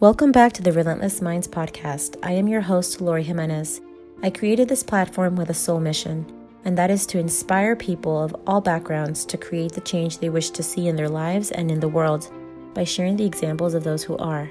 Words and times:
Welcome 0.00 0.30
back 0.30 0.52
to 0.52 0.62
the 0.62 0.70
Relentless 0.70 1.20
Minds 1.20 1.48
podcast. 1.48 2.14
I 2.22 2.30
am 2.30 2.46
your 2.46 2.60
host, 2.60 3.00
Lori 3.00 3.24
Jimenez. 3.24 3.80
I 4.22 4.30
created 4.30 4.68
this 4.68 4.84
platform 4.84 5.34
with 5.34 5.50
a 5.50 5.54
sole 5.54 5.80
mission, 5.80 6.24
and 6.64 6.78
that 6.78 6.88
is 6.88 7.04
to 7.06 7.18
inspire 7.18 7.74
people 7.74 8.22
of 8.22 8.36
all 8.46 8.60
backgrounds 8.60 9.24
to 9.24 9.36
create 9.36 9.72
the 9.72 9.80
change 9.80 10.18
they 10.18 10.28
wish 10.28 10.50
to 10.50 10.62
see 10.62 10.86
in 10.86 10.94
their 10.94 11.08
lives 11.08 11.50
and 11.50 11.68
in 11.68 11.80
the 11.80 11.88
world 11.88 12.30
by 12.74 12.84
sharing 12.84 13.16
the 13.16 13.26
examples 13.26 13.74
of 13.74 13.82
those 13.82 14.04
who 14.04 14.16
are. 14.18 14.48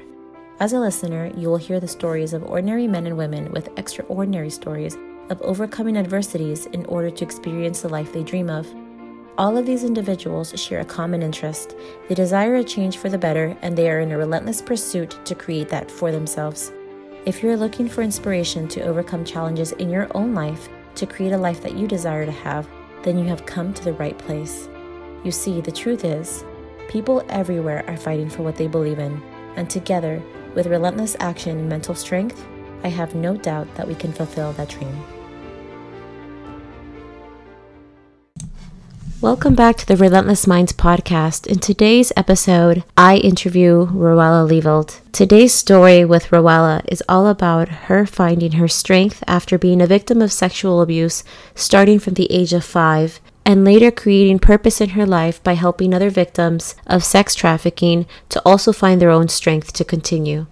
As 0.60 0.74
a 0.74 0.82
listener, 0.82 1.32
you 1.38 1.48
will 1.48 1.56
hear 1.56 1.80
the 1.80 1.88
stories 1.88 2.34
of 2.34 2.44
ordinary 2.44 2.86
men 2.86 3.08
and 3.08 3.16
women 3.16 3.50
with 3.54 3.70
extraordinary 3.78 4.50
stories 4.50 4.98
of 5.30 5.42
overcoming 5.42 5.96
adversities 5.96 6.66
in 6.66 6.86
order 6.88 7.10
to 7.10 7.24
experience 7.24 7.80
the 7.80 7.88
life 7.88 8.12
they 8.12 8.22
dream 8.22 8.50
of. 8.50 8.68
All 9.38 9.56
of 9.56 9.68
these 9.68 9.84
individuals 9.84 10.60
share 10.60 10.80
a 10.80 10.86
common 10.86 11.22
interest. 11.22 11.76
They 12.10 12.16
desire 12.16 12.56
a 12.56 12.64
change 12.64 12.98
for 12.98 13.08
the 13.08 13.20
better, 13.20 13.56
and 13.62 13.78
they 13.78 13.88
are 13.88 14.00
in 14.00 14.12
a 14.12 14.18
relentless 14.18 14.64
pursuit 14.64 15.20
to 15.26 15.36
create 15.36 15.70
that 15.70 15.92
for 15.92 16.12
themselves. 16.12 16.72
If 17.26 17.44
you're 17.44 17.56
looking 17.56 17.88
for 17.88 18.02
inspiration 18.02 18.68
to 18.70 18.82
overcome 18.82 19.24
challenges 19.24 19.74
in 19.74 19.92
your 19.92 20.08
own 20.16 20.34
life 20.34 20.70
to 20.96 21.06
create 21.06 21.34
a 21.34 21.38
life 21.38 21.62
that 21.62 21.78
you 21.78 21.88
desire 21.88 22.26
to 22.26 22.32
have, 22.32 22.68
then 23.04 23.20
you 23.20 23.26
have 23.26 23.46
come 23.46 23.76
to 23.76 23.84
the 23.84 23.94
right 23.94 24.18
place. 24.18 24.68
You 25.24 25.30
see, 25.30 25.62
the 25.62 25.72
truth 25.72 26.04
is, 26.04 26.44
people 26.90 27.24
everywhere 27.30 27.88
are 27.88 27.98
fighting 27.98 28.32
for 28.32 28.42
what 28.42 28.56
they 28.56 28.68
believe 28.68 28.98
in, 28.98 29.22
and 29.56 29.70
together, 29.70 30.20
with 30.56 30.66
relentless 30.66 31.16
action 31.20 31.60
and 31.60 31.70
mental 31.70 31.94
strength, 31.94 32.44
I 32.84 32.88
have 32.88 33.14
no 33.14 33.38
doubt 33.38 33.72
that 33.76 33.88
we 33.88 33.94
can 33.94 34.14
fulfill 34.14 34.54
that 34.54 34.70
dream. 34.70 35.04
Welcome 39.20 39.56
back 39.56 39.78
to 39.78 39.86
the 39.88 39.98
Relentless 39.98 40.46
Minds 40.46 40.74
podcast. 40.74 41.48
In 41.48 41.58
today's 41.58 42.12
episode, 42.16 42.84
I 42.96 43.18
interview 43.18 43.88
Roella 43.88 44.48
Lieveld. 44.48 45.00
Today's 45.12 45.56
story 45.56 46.06
with 46.06 46.28
Roella 46.28 46.84
is 46.88 47.02
all 47.10 47.26
about 47.26 47.68
her 47.68 48.06
finding 48.06 48.52
her 48.52 48.68
strength 48.68 49.24
after 49.26 49.58
being 49.58 49.82
a 49.82 49.88
victim 49.88 50.22
of 50.22 50.32
sexual 50.32 50.84
abuse 50.84 51.24
starting 51.56 51.98
from 51.98 52.14
the 52.14 52.32
age 52.32 52.54
of 52.54 52.64
five 52.64 53.20
and 53.44 53.66
later 53.66 53.90
creating 53.90 54.38
purpose 54.38 54.80
in 54.80 54.90
her 54.90 55.08
life 55.08 55.42
by 55.42 55.54
helping 55.54 55.96
other 55.96 56.12
victims 56.12 56.76
of 56.86 57.04
sex 57.04 57.34
trafficking 57.34 58.06
to 58.30 58.40
also 58.46 58.72
find 58.72 59.02
their 59.02 59.10
own 59.10 59.30
strength 59.30 59.74
to 59.74 59.84
continue. 59.84 60.46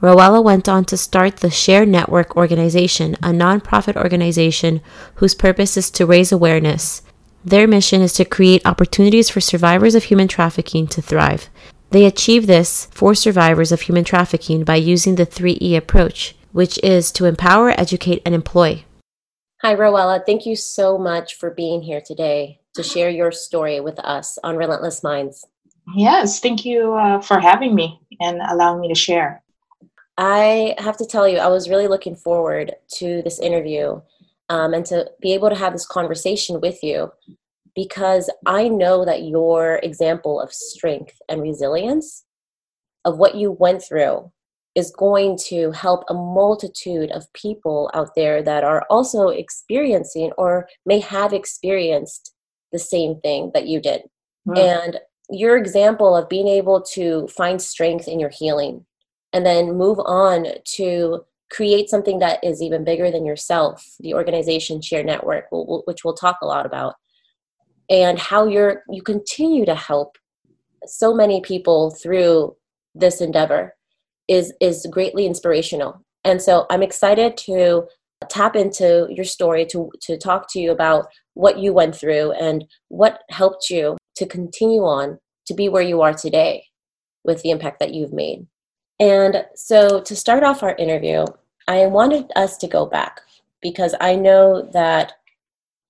Roella 0.00 0.42
went 0.42 0.68
on 0.68 0.84
to 0.86 0.96
start 0.96 1.36
the 1.36 1.50
Share 1.50 1.86
Network 1.86 2.36
organization, 2.36 3.14
a 3.22 3.28
nonprofit 3.28 3.94
organization 3.94 4.80
whose 5.14 5.36
purpose 5.36 5.76
is 5.76 5.88
to 5.92 6.04
raise 6.04 6.32
awareness 6.32 7.02
their 7.44 7.66
mission 7.66 8.02
is 8.02 8.12
to 8.14 8.24
create 8.24 8.64
opportunities 8.64 9.28
for 9.28 9.40
survivors 9.40 9.94
of 9.94 10.04
human 10.04 10.28
trafficking 10.28 10.86
to 10.88 11.02
thrive. 11.02 11.48
They 11.90 12.04
achieve 12.04 12.46
this 12.46 12.86
for 12.92 13.14
survivors 13.14 13.72
of 13.72 13.82
human 13.82 14.04
trafficking 14.04 14.64
by 14.64 14.76
using 14.76 15.16
the 15.16 15.26
3E 15.26 15.76
approach, 15.76 16.34
which 16.52 16.78
is 16.82 17.12
to 17.12 17.26
empower, 17.26 17.70
educate, 17.70 18.22
and 18.24 18.34
employ. 18.34 18.84
Hi, 19.60 19.74
Roella. 19.74 20.24
Thank 20.24 20.46
you 20.46 20.56
so 20.56 20.96
much 20.96 21.34
for 21.34 21.50
being 21.50 21.82
here 21.82 22.00
today 22.00 22.60
to 22.74 22.82
share 22.82 23.10
your 23.10 23.30
story 23.30 23.80
with 23.80 23.98
us 23.98 24.38
on 24.42 24.56
Relentless 24.56 25.02
Minds. 25.02 25.44
Yes, 25.94 26.40
thank 26.40 26.64
you 26.64 26.94
uh, 26.94 27.20
for 27.20 27.38
having 27.38 27.74
me 27.74 28.00
and 28.20 28.40
allowing 28.40 28.80
me 28.80 28.88
to 28.88 28.94
share. 28.94 29.42
I 30.16 30.74
have 30.78 30.96
to 30.98 31.06
tell 31.06 31.28
you, 31.28 31.38
I 31.38 31.48
was 31.48 31.68
really 31.68 31.88
looking 31.88 32.16
forward 32.16 32.74
to 32.94 33.22
this 33.22 33.38
interview 33.38 34.00
um, 34.48 34.74
and 34.74 34.84
to 34.86 35.10
be 35.20 35.32
able 35.32 35.48
to 35.48 35.56
have 35.56 35.72
this 35.72 35.86
conversation 35.86 36.60
with 36.60 36.82
you 36.82 37.10
because 37.74 38.30
I 38.46 38.68
know 38.68 39.04
that 39.04 39.24
your 39.24 39.76
example 39.82 40.40
of 40.40 40.52
strength 40.52 41.20
and 41.28 41.40
resilience 41.40 42.24
of 43.04 43.18
what 43.18 43.34
you 43.34 43.52
went 43.52 43.82
through 43.82 44.30
is 44.74 44.90
going 44.90 45.36
to 45.36 45.70
help 45.72 46.04
a 46.08 46.14
multitude 46.14 47.10
of 47.10 47.32
people 47.34 47.90
out 47.94 48.10
there 48.16 48.42
that 48.42 48.64
are 48.64 48.86
also 48.88 49.28
experiencing 49.28 50.32
or 50.38 50.68
may 50.86 50.98
have 50.98 51.32
experienced 51.32 52.32
the 52.72 52.78
same 52.78 53.20
thing 53.20 53.50
that 53.54 53.66
you 53.66 53.80
did. 53.80 54.02
Mm. 54.48 54.58
And 54.58 55.00
your 55.30 55.56
example 55.56 56.16
of 56.16 56.28
being 56.28 56.48
able 56.48 56.80
to 56.80 57.26
find 57.28 57.60
strength 57.60 58.08
in 58.08 58.18
your 58.18 58.30
healing 58.30 58.86
and 59.32 59.44
then 59.44 59.76
move 59.76 59.98
on 60.00 60.46
to 60.64 61.24
create 61.52 61.88
something 61.88 62.18
that 62.18 62.42
is 62.42 62.62
even 62.62 62.82
bigger 62.82 63.10
than 63.10 63.26
yourself 63.26 63.84
the 64.00 64.14
organization 64.14 64.80
share 64.80 65.04
network 65.04 65.44
which 65.50 66.04
we'll 66.04 66.14
talk 66.14 66.38
a 66.42 66.46
lot 66.46 66.66
about 66.66 66.94
and 67.90 68.18
how 68.18 68.46
you're 68.46 68.82
you 68.88 69.02
continue 69.02 69.64
to 69.64 69.74
help 69.74 70.16
so 70.86 71.14
many 71.14 71.40
people 71.40 71.90
through 71.90 72.56
this 72.94 73.20
endeavor 73.20 73.74
is 74.28 74.52
is 74.60 74.86
greatly 74.90 75.26
inspirational. 75.26 76.04
And 76.24 76.40
so 76.40 76.66
i'm 76.70 76.82
excited 76.82 77.36
to 77.48 77.86
tap 78.28 78.56
into 78.56 79.06
your 79.10 79.24
story 79.24 79.66
to 79.66 79.90
to 80.02 80.16
talk 80.16 80.46
to 80.50 80.60
you 80.60 80.70
about 80.70 81.06
what 81.34 81.58
you 81.58 81.72
went 81.72 81.94
through 81.94 82.32
and 82.32 82.64
what 82.88 83.20
helped 83.30 83.68
you 83.68 83.96
to 84.16 84.26
continue 84.26 84.82
on 84.82 85.18
to 85.46 85.54
be 85.54 85.68
where 85.68 85.82
you 85.82 86.00
are 86.02 86.14
today 86.14 86.64
with 87.24 87.42
the 87.42 87.50
impact 87.50 87.80
that 87.80 87.92
you've 87.92 88.12
made. 88.12 88.46
And 89.00 89.44
so 89.54 90.00
to 90.00 90.14
start 90.14 90.44
off 90.44 90.62
our 90.62 90.76
interview 90.76 91.24
I 91.68 91.86
wanted 91.86 92.30
us 92.36 92.56
to 92.58 92.68
go 92.68 92.86
back 92.86 93.20
because 93.60 93.94
I 94.00 94.16
know 94.16 94.62
that 94.72 95.14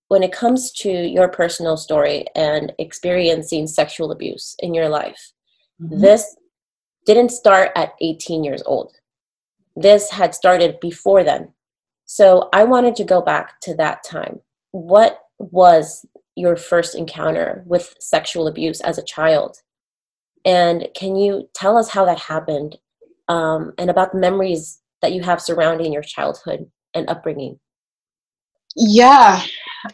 when 0.09 0.23
it 0.23 0.33
comes 0.33 0.71
to 0.73 0.91
your 0.91 1.29
personal 1.29 1.77
story 1.77 2.27
and 2.35 2.73
experiencing 2.79 3.67
sexual 3.67 4.13
abuse 4.13 4.55
in 4.59 4.75
your 4.75 4.89
life, 4.89 5.33
mm-hmm. 5.81 6.01
this 6.01 6.37
didn't 7.07 7.31
start 7.31 7.71
at 7.75 7.95
18 8.01 8.45
years 8.45 8.63
old. 8.67 8.93
This 9.75 10.11
had 10.11 10.35
started 10.35 10.79
before 10.81 11.25
then. 11.25 11.53
So 12.05 12.51
I 12.53 12.65
wanted 12.65 12.95
to 12.97 13.05
go 13.05 13.23
back 13.23 13.59
to 13.63 13.75
that 13.77 14.05
time. 14.05 14.41
What 14.73 15.19
was 15.39 16.05
your 16.37 16.57
first 16.57 16.95
encounter 16.95 17.63
with 17.67 17.95
sexual 17.99 18.47
abuse 18.47 18.83
as 18.83 18.99
a 18.99 19.05
child? 19.05 19.63
And 20.45 20.89
can 20.95 21.17
you 21.17 21.49
tell 21.55 21.79
us 21.79 21.89
how 21.89 22.05
that 22.05 22.19
happened 22.19 22.77
um, 23.29 23.73
and 23.79 23.89
about 23.89 24.13
the 24.13 24.19
memories 24.19 24.82
that 25.03 25.13
you 25.13 25.23
have 25.23 25.41
surrounding 25.41 25.93
your 25.93 26.03
childhood 26.03 26.71
and 26.95 27.09
upbringing? 27.11 27.59
Yeah. 28.77 29.43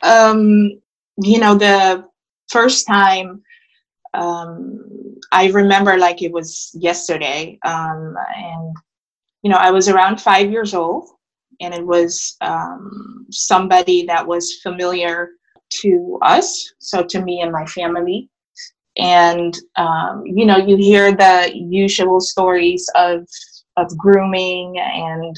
Um, 0.03 0.81
you 1.17 1.41
know, 1.41 1.57
the 1.57 2.05
first 2.49 2.87
time 2.87 3.43
um, 4.15 5.19
I 5.33 5.49
remember 5.49 5.97
like 5.97 6.23
it 6.23 6.33
was 6.33 6.71
yesterday. 6.75 7.59
Um, 7.65 8.15
and, 8.37 8.77
you 9.43 9.51
know, 9.51 9.57
I 9.57 9.71
was 9.71 9.89
around 9.89 10.21
five 10.21 10.51
years 10.51 10.75
old, 10.75 11.09
and 11.61 11.75
it 11.75 11.87
was 11.87 12.37
um, 12.41 13.27
somebody 13.31 14.05
that 14.07 14.27
was 14.27 14.61
familiar 14.63 15.31
to 15.81 16.19
us, 16.23 16.73
so 16.79 17.03
to 17.03 17.23
me 17.23 17.41
and 17.41 17.53
my 17.53 17.67
family. 17.67 18.31
And, 18.97 19.57
um, 19.77 20.25
you 20.25 20.45
know, 20.45 20.57
you 20.57 20.77
hear 20.77 21.13
the 21.13 21.53
usual 21.55 22.21
stories 22.21 22.89
of 22.95 23.29
of 23.79 23.97
grooming 23.97 24.79
and 24.79 25.37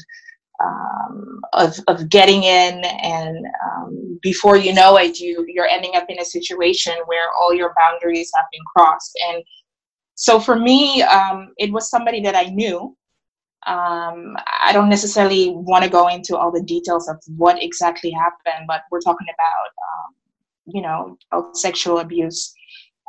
um, 0.63 1.41
of, 1.53 1.79
of 1.87 2.09
getting 2.09 2.43
in. 2.43 2.83
And 2.83 3.45
um, 3.65 4.19
before 4.21 4.57
you 4.57 4.73
know 4.73 4.97
it 4.97 5.19
you 5.19 5.45
you're 5.47 5.67
ending 5.67 5.95
up 5.95 6.05
in 6.09 6.19
a 6.19 6.25
situation 6.25 6.93
where 7.05 7.29
all 7.39 7.53
your 7.53 7.73
boundaries 7.77 8.31
have 8.35 8.45
been 8.51 8.61
crossed. 8.75 9.17
And 9.29 9.43
so 10.15 10.39
for 10.39 10.57
me 10.57 11.01
um, 11.01 11.53
it 11.57 11.71
was 11.71 11.89
somebody 11.89 12.21
that 12.21 12.35
i 12.35 12.45
knew. 12.45 12.95
Um, 13.67 14.35
i 14.67 14.71
don't 14.73 14.89
necessarily 14.89 15.49
want 15.53 15.83
to 15.83 15.89
go 15.89 16.07
into 16.07 16.35
all 16.35 16.51
the 16.51 16.63
details 16.63 17.07
of 17.07 17.17
what 17.37 17.61
exactly 17.61 18.09
happened 18.09 18.65
but 18.67 18.81
we're 18.89 19.05
talking 19.09 19.27
about 19.37 19.69
um, 19.87 20.09
you 20.65 20.81
know 20.81 21.17
sexual 21.53 21.99
abuse 21.99 22.55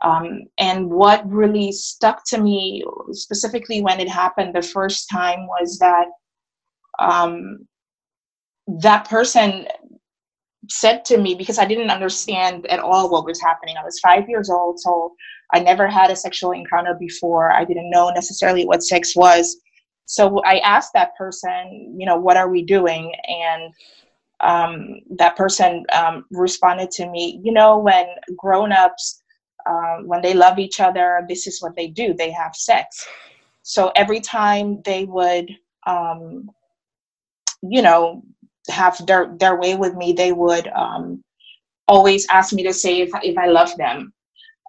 um, 0.02 0.42
and 0.58 0.90
what 0.90 1.28
really 1.28 1.70
stuck 1.72 2.24
to 2.26 2.40
me, 2.40 2.84
specifically 3.12 3.82
when 3.82 4.00
it 4.00 4.08
happened 4.08 4.54
the 4.54 4.62
first 4.62 5.08
time, 5.10 5.46
was 5.46 5.78
that 5.78 6.06
um, 6.98 7.66
that 8.66 9.08
person 9.08 9.66
said 10.68 11.04
to 11.04 11.18
me 11.18 11.34
because 11.34 11.58
I 11.58 11.64
didn't 11.64 11.90
understand 11.90 12.66
at 12.66 12.80
all 12.80 13.10
what 13.10 13.24
was 13.24 13.40
happening. 13.40 13.76
I 13.76 13.84
was 13.84 14.00
five 14.00 14.28
years 14.28 14.50
old, 14.50 14.80
so 14.80 15.14
I 15.52 15.60
never 15.60 15.86
had 15.86 16.10
a 16.10 16.16
sexual 16.16 16.52
encounter 16.52 16.94
before. 16.94 17.52
I 17.52 17.64
didn't 17.64 17.90
know 17.90 18.10
necessarily 18.10 18.64
what 18.64 18.82
sex 18.82 19.14
was. 19.14 19.56
So 20.06 20.42
I 20.44 20.58
asked 20.58 20.92
that 20.94 21.16
person, 21.16 21.96
you 21.98 22.06
know, 22.06 22.16
what 22.16 22.36
are 22.36 22.48
we 22.48 22.62
doing? 22.62 23.12
And 23.28 23.72
um, 24.40 25.00
that 25.16 25.36
person 25.36 25.84
um, 25.92 26.24
responded 26.30 26.90
to 26.92 27.08
me, 27.08 27.40
you 27.44 27.52
know, 27.52 27.78
when 27.78 28.06
grown 28.36 28.72
ups 28.72 29.21
um, 29.66 30.06
when 30.06 30.22
they 30.22 30.34
love 30.34 30.58
each 30.58 30.80
other, 30.80 31.24
this 31.28 31.46
is 31.46 31.60
what 31.60 31.76
they 31.76 31.88
do. 31.88 32.14
They 32.14 32.30
have 32.30 32.54
sex. 32.54 33.06
So 33.62 33.92
every 33.94 34.20
time 34.20 34.82
they 34.84 35.04
would, 35.04 35.50
um, 35.86 36.50
you 37.62 37.82
know, 37.82 38.22
have 38.68 39.04
their 39.06 39.34
their 39.38 39.58
way 39.58 39.76
with 39.76 39.94
me, 39.94 40.12
they 40.12 40.32
would 40.32 40.68
um, 40.68 41.22
always 41.88 42.26
ask 42.28 42.52
me 42.52 42.62
to 42.64 42.72
say 42.72 43.00
if 43.00 43.10
if 43.22 43.38
I 43.38 43.46
love 43.46 43.76
them. 43.76 44.12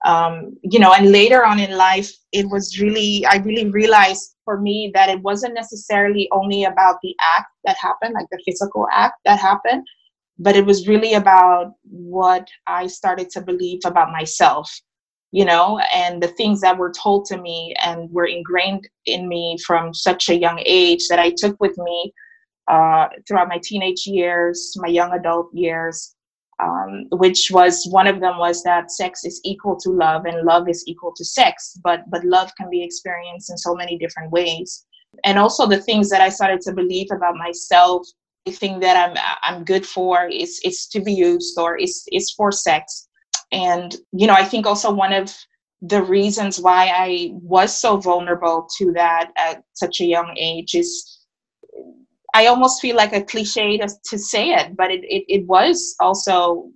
Um, 0.05 0.57
you 0.63 0.79
know, 0.79 0.93
and 0.93 1.11
later 1.11 1.45
on 1.45 1.59
in 1.59 1.77
life, 1.77 2.11
it 2.33 2.45
was 2.49 2.79
really 2.79 3.25
I 3.25 3.37
really 3.37 3.69
realized 3.69 4.35
for 4.45 4.59
me 4.59 4.91
that 4.93 5.09
it 5.09 5.21
wasn't 5.21 5.53
necessarily 5.53 6.27
only 6.31 6.65
about 6.65 6.97
the 7.01 7.15
act 7.37 7.47
that 7.65 7.77
happened, 7.77 8.13
like 8.13 8.27
the 8.31 8.41
physical 8.45 8.87
act 8.91 9.15
that 9.25 9.39
happened, 9.39 9.87
but 10.43 10.55
it 10.55 10.65
was 10.65 10.87
really 10.87 11.13
about 11.13 11.73
what 11.83 12.47
I 12.67 12.87
started 12.87 13.29
to 13.31 13.41
believe 13.41 13.79
about 13.85 14.11
myself, 14.11 14.69
you 15.31 15.45
know, 15.45 15.79
and 15.93 16.21
the 16.21 16.27
things 16.27 16.59
that 16.61 16.77
were 16.77 16.91
told 16.91 17.25
to 17.25 17.37
me 17.37 17.73
and 17.83 18.11
were 18.11 18.25
ingrained 18.25 18.87
in 19.05 19.29
me 19.29 19.57
from 19.65 19.93
such 19.93 20.29
a 20.29 20.35
young 20.35 20.61
age 20.65 21.07
that 21.07 21.19
I 21.19 21.31
took 21.35 21.59
with 21.61 21.77
me 21.77 22.13
uh, 22.67 23.07
throughout 23.25 23.47
my 23.47 23.59
teenage 23.63 24.05
years, 24.05 24.73
my 24.77 24.89
young 24.89 25.13
adult 25.13 25.47
years, 25.53 26.15
um, 26.61 27.05
which 27.11 27.49
was 27.51 27.87
one 27.89 28.07
of 28.07 28.19
them 28.19 28.37
was 28.37 28.63
that 28.63 28.91
sex 28.91 29.23
is 29.23 29.39
equal 29.43 29.77
to 29.77 29.89
love 29.89 30.25
and 30.25 30.45
love 30.45 30.67
is 30.67 30.83
equal 30.87 31.13
to 31.15 31.25
sex, 31.25 31.77
but 31.83 32.01
but 32.09 32.23
love 32.25 32.51
can 32.55 32.69
be 32.69 32.83
experienced 32.83 33.49
in 33.49 33.57
so 33.57 33.73
many 33.75 33.97
different 33.97 34.31
ways. 34.31 34.85
And 35.23 35.37
also 35.37 35.67
the 35.67 35.81
things 35.81 36.09
that 36.09 36.21
I 36.21 36.29
started 36.29 36.61
to 36.61 36.73
believe 36.73 37.07
about 37.11 37.35
myself, 37.35 38.07
thing 38.51 38.79
that 38.81 38.97
I'm 38.97 39.17
I'm 39.43 39.63
good 39.63 39.85
for 39.85 40.27
is 40.27 40.59
is 40.63 40.87
to 40.87 41.01
be 41.01 41.13
used 41.13 41.57
or 41.57 41.77
is 41.77 42.07
is 42.11 42.31
for 42.31 42.51
sex. 42.51 43.07
And 43.51 43.95
you 44.11 44.27
know, 44.27 44.33
I 44.33 44.43
think 44.43 44.65
also 44.65 44.91
one 44.91 45.13
of 45.13 45.33
the 45.81 46.01
reasons 46.01 46.59
why 46.59 46.91
I 46.93 47.31
was 47.33 47.77
so 47.79 47.97
vulnerable 47.97 48.67
to 48.77 48.91
that 48.93 49.31
at 49.37 49.63
such 49.73 49.99
a 49.99 50.05
young 50.05 50.33
age 50.37 50.75
is 50.75 51.19
I 52.33 52.47
almost 52.47 52.81
feel 52.81 52.95
like 52.95 53.13
a 53.13 53.23
cliche 53.23 53.77
to, 53.77 53.89
to 54.09 54.17
say 54.17 54.53
it, 54.53 54.75
but 54.75 54.89
it, 54.91 55.03
it, 55.03 55.23
it 55.27 55.45
was 55.45 55.95
also 55.99 56.69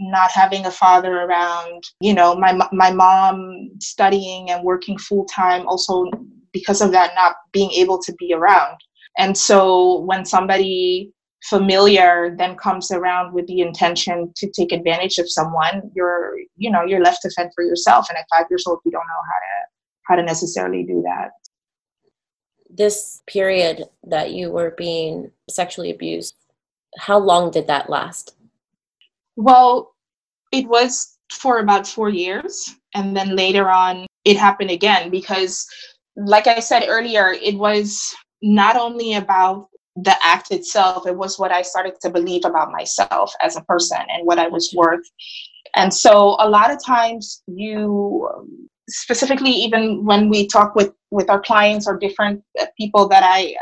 not 0.00 0.32
having 0.32 0.66
a 0.66 0.70
father 0.72 1.20
around, 1.20 1.84
you 2.00 2.14
know, 2.14 2.34
my, 2.34 2.58
my 2.72 2.90
mom 2.90 3.70
studying 3.78 4.50
and 4.50 4.64
working 4.64 4.98
full 4.98 5.24
time, 5.26 5.68
also 5.68 6.10
because 6.52 6.80
of 6.80 6.90
that, 6.90 7.14
not 7.14 7.36
being 7.52 7.70
able 7.70 8.02
to 8.02 8.12
be 8.14 8.34
around. 8.34 8.76
And 9.16 9.38
so 9.38 10.00
when 10.00 10.24
somebody 10.24 11.12
familiar 11.48 12.34
then 12.38 12.56
comes 12.56 12.90
around 12.90 13.32
with 13.32 13.46
the 13.46 13.60
intention 13.60 14.32
to 14.36 14.50
take 14.50 14.72
advantage 14.72 15.18
of 15.18 15.30
someone, 15.30 15.90
you're, 15.94 16.36
you 16.56 16.70
know, 16.70 16.82
you're 16.82 17.02
left 17.02 17.22
to 17.22 17.30
fend 17.30 17.50
for 17.54 17.64
yourself. 17.64 18.06
And 18.08 18.18
at 18.18 18.24
five 18.30 18.46
years 18.50 18.64
old, 18.66 18.80
you 18.84 18.90
don't 18.90 19.00
know 19.00 19.22
how 19.26 19.38
to, 19.38 19.66
how 20.02 20.16
to 20.16 20.22
necessarily 20.22 20.84
do 20.84 21.02
that 21.02 21.30
this 22.76 23.22
period 23.26 23.84
that 24.04 24.32
you 24.32 24.50
were 24.50 24.74
being 24.76 25.30
sexually 25.48 25.90
abused, 25.90 26.34
how 26.98 27.18
long 27.18 27.50
did 27.50 27.66
that 27.66 27.90
last? 27.90 28.36
Well, 29.36 29.94
it 30.52 30.66
was 30.68 31.18
for 31.32 31.58
about 31.58 31.86
four 31.86 32.08
years. 32.08 32.74
And 32.94 33.16
then 33.16 33.36
later 33.36 33.70
on, 33.70 34.06
it 34.24 34.36
happened 34.36 34.70
again 34.70 35.10
because, 35.10 35.66
like 36.16 36.46
I 36.46 36.60
said 36.60 36.84
earlier, 36.86 37.32
it 37.32 37.56
was 37.56 38.14
not 38.42 38.76
only 38.76 39.14
about 39.14 39.68
the 39.96 40.16
act 40.22 40.50
itself, 40.50 41.06
it 41.06 41.16
was 41.16 41.38
what 41.38 41.52
I 41.52 41.62
started 41.62 41.94
to 42.02 42.10
believe 42.10 42.44
about 42.44 42.72
myself 42.72 43.32
as 43.40 43.56
a 43.56 43.62
person 43.62 43.98
and 44.08 44.26
what 44.26 44.38
I 44.38 44.48
was 44.48 44.72
worth. 44.76 45.08
And 45.76 45.92
so, 45.92 46.36
a 46.40 46.48
lot 46.48 46.70
of 46.70 46.84
times, 46.84 47.42
you 47.46 48.54
specifically 48.88 49.50
even 49.50 50.04
when 50.04 50.28
we 50.28 50.46
talk 50.46 50.74
with 50.74 50.92
with 51.10 51.30
our 51.30 51.40
clients 51.40 51.86
or 51.86 51.96
different 51.96 52.42
uh, 52.60 52.66
people 52.78 53.08
that 53.08 53.22
I, 53.24 53.54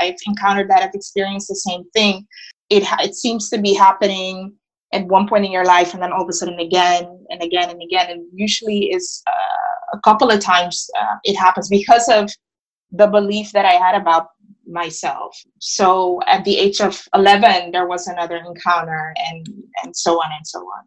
I 0.00 0.06
have 0.06 0.16
encountered 0.26 0.68
that 0.68 0.82
have 0.82 0.94
experienced 0.94 1.48
the 1.48 1.54
same 1.54 1.84
thing 1.92 2.26
it 2.70 2.82
it 3.00 3.14
seems 3.14 3.48
to 3.50 3.58
be 3.58 3.74
happening 3.74 4.52
at 4.92 5.06
one 5.06 5.28
point 5.28 5.44
in 5.44 5.52
your 5.52 5.64
life 5.64 5.94
and 5.94 6.02
then 6.02 6.12
all 6.12 6.22
of 6.22 6.28
a 6.28 6.32
sudden 6.32 6.58
again 6.58 7.04
and 7.28 7.42
again 7.42 7.70
and 7.70 7.82
again 7.82 8.10
and 8.10 8.26
usually 8.32 8.86
is 8.86 9.22
uh, 9.26 9.96
a 9.96 10.00
couple 10.00 10.30
of 10.30 10.40
times 10.40 10.88
uh, 10.98 11.16
it 11.24 11.36
happens 11.36 11.68
because 11.68 12.08
of 12.08 12.30
the 12.90 13.06
belief 13.06 13.52
that 13.52 13.64
i 13.64 13.74
had 13.74 13.94
about 14.00 14.28
myself 14.66 15.36
so 15.60 16.20
at 16.26 16.44
the 16.44 16.56
age 16.56 16.80
of 16.80 17.02
11 17.14 17.70
there 17.72 17.86
was 17.86 18.06
another 18.06 18.36
encounter 18.36 19.14
and 19.28 19.46
and 19.82 19.96
so 19.96 20.14
on 20.14 20.30
and 20.36 20.46
so 20.46 20.60
on 20.60 20.84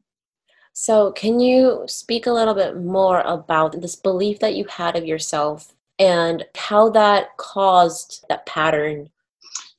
so, 0.80 1.12
can 1.12 1.40
you 1.40 1.86
speak 1.88 2.28
a 2.28 2.32
little 2.32 2.54
bit 2.54 2.78
more 2.78 3.22
about 3.22 3.82
this 3.82 3.96
belief 3.96 4.38
that 4.42 4.54
you 4.54 4.66
had 4.66 4.96
of 4.96 5.08
yourself 5.08 5.74
and 5.98 6.46
how 6.56 6.92
that 6.92 7.36
caused 7.38 8.24
that 8.30 8.46
pattern? 8.46 9.10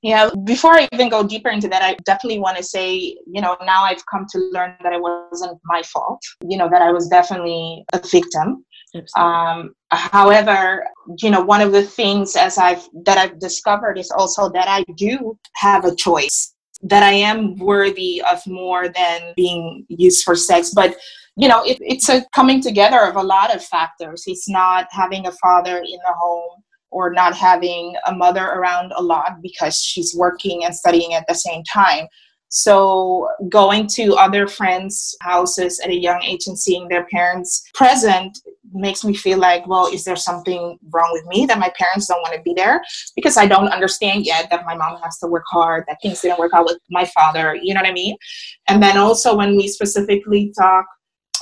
Yeah, 0.02 0.30
before 0.42 0.72
I 0.72 0.88
even 0.92 1.08
go 1.08 1.22
deeper 1.22 1.50
into 1.50 1.68
that, 1.68 1.82
I 1.82 1.94
definitely 2.04 2.40
want 2.40 2.56
to 2.56 2.64
say, 2.64 2.96
you 2.96 3.40
know, 3.40 3.56
now 3.64 3.84
I've 3.84 4.04
come 4.06 4.26
to 4.30 4.38
learn 4.52 4.74
that 4.82 4.92
it 4.92 5.00
wasn't 5.00 5.60
my 5.66 5.82
fault, 5.82 6.20
you 6.42 6.58
know, 6.58 6.68
that 6.68 6.82
I 6.82 6.90
was 6.90 7.06
definitely 7.06 7.84
a 7.92 8.00
victim. 8.00 8.64
Um, 9.16 9.74
however, 9.90 10.86
you 11.18 11.30
know, 11.30 11.42
one 11.42 11.60
of 11.60 11.72
the 11.72 11.82
things 11.82 12.36
as 12.36 12.58
I've 12.58 12.86
that 13.04 13.18
I've 13.18 13.38
discovered 13.38 13.98
is 13.98 14.10
also 14.10 14.48
that 14.50 14.68
I 14.68 14.84
do 14.96 15.38
have 15.54 15.84
a 15.84 15.94
choice 15.94 16.54
that 16.82 17.02
I 17.02 17.12
am 17.12 17.56
worthy 17.56 18.22
of 18.30 18.40
more 18.46 18.88
than 18.88 19.32
being 19.36 19.84
used 19.88 20.24
for 20.24 20.36
sex. 20.36 20.70
But 20.74 20.96
you 21.36 21.48
know, 21.48 21.62
it, 21.64 21.78
it's 21.80 22.08
a 22.08 22.24
coming 22.34 22.60
together 22.60 23.00
of 23.00 23.16
a 23.16 23.22
lot 23.22 23.54
of 23.54 23.64
factors. 23.64 24.24
It's 24.26 24.48
not 24.48 24.86
having 24.90 25.26
a 25.26 25.32
father 25.32 25.78
in 25.78 25.98
the 26.04 26.14
home 26.18 26.62
or 26.90 27.12
not 27.12 27.34
having 27.34 27.94
a 28.06 28.14
mother 28.14 28.44
around 28.44 28.92
a 28.96 29.02
lot 29.02 29.40
because 29.42 29.78
she's 29.78 30.14
working 30.16 30.64
and 30.64 30.74
studying 30.74 31.14
at 31.14 31.24
the 31.28 31.34
same 31.34 31.62
time. 31.64 32.06
So 32.50 33.28
going 33.48 33.86
to 33.88 34.14
other 34.14 34.48
friends' 34.48 35.14
houses 35.20 35.80
at 35.80 35.90
a 35.90 35.94
young 35.94 36.22
age 36.22 36.46
and 36.46 36.58
seeing 36.58 36.88
their 36.88 37.06
parents 37.06 37.62
present 37.74 38.38
makes 38.72 39.04
me 39.04 39.14
feel 39.14 39.38
like, 39.38 39.66
well, 39.66 39.86
is 39.86 40.04
there 40.04 40.16
something 40.16 40.78
wrong 40.90 41.10
with 41.12 41.26
me 41.26 41.46
that 41.46 41.58
my 41.58 41.72
parents 41.78 42.06
don't 42.06 42.20
want 42.22 42.34
to 42.34 42.42
be 42.42 42.54
there? 42.54 42.82
Because 43.16 43.36
I 43.36 43.46
don't 43.46 43.68
understand 43.68 44.26
yet 44.26 44.48
that 44.50 44.66
my 44.66 44.74
mom 44.74 45.00
has 45.02 45.18
to 45.18 45.26
work 45.26 45.44
hard, 45.48 45.84
that 45.88 45.98
things 46.02 46.20
didn't 46.20 46.38
work 46.38 46.52
out 46.54 46.66
with 46.66 46.78
my 46.90 47.04
father, 47.06 47.56
you 47.62 47.74
know 47.74 47.80
what 47.80 47.88
I 47.88 47.92
mean? 47.92 48.16
And 48.68 48.82
then 48.82 48.98
also 48.98 49.36
when 49.36 49.56
we 49.56 49.68
specifically 49.68 50.52
talk 50.58 50.86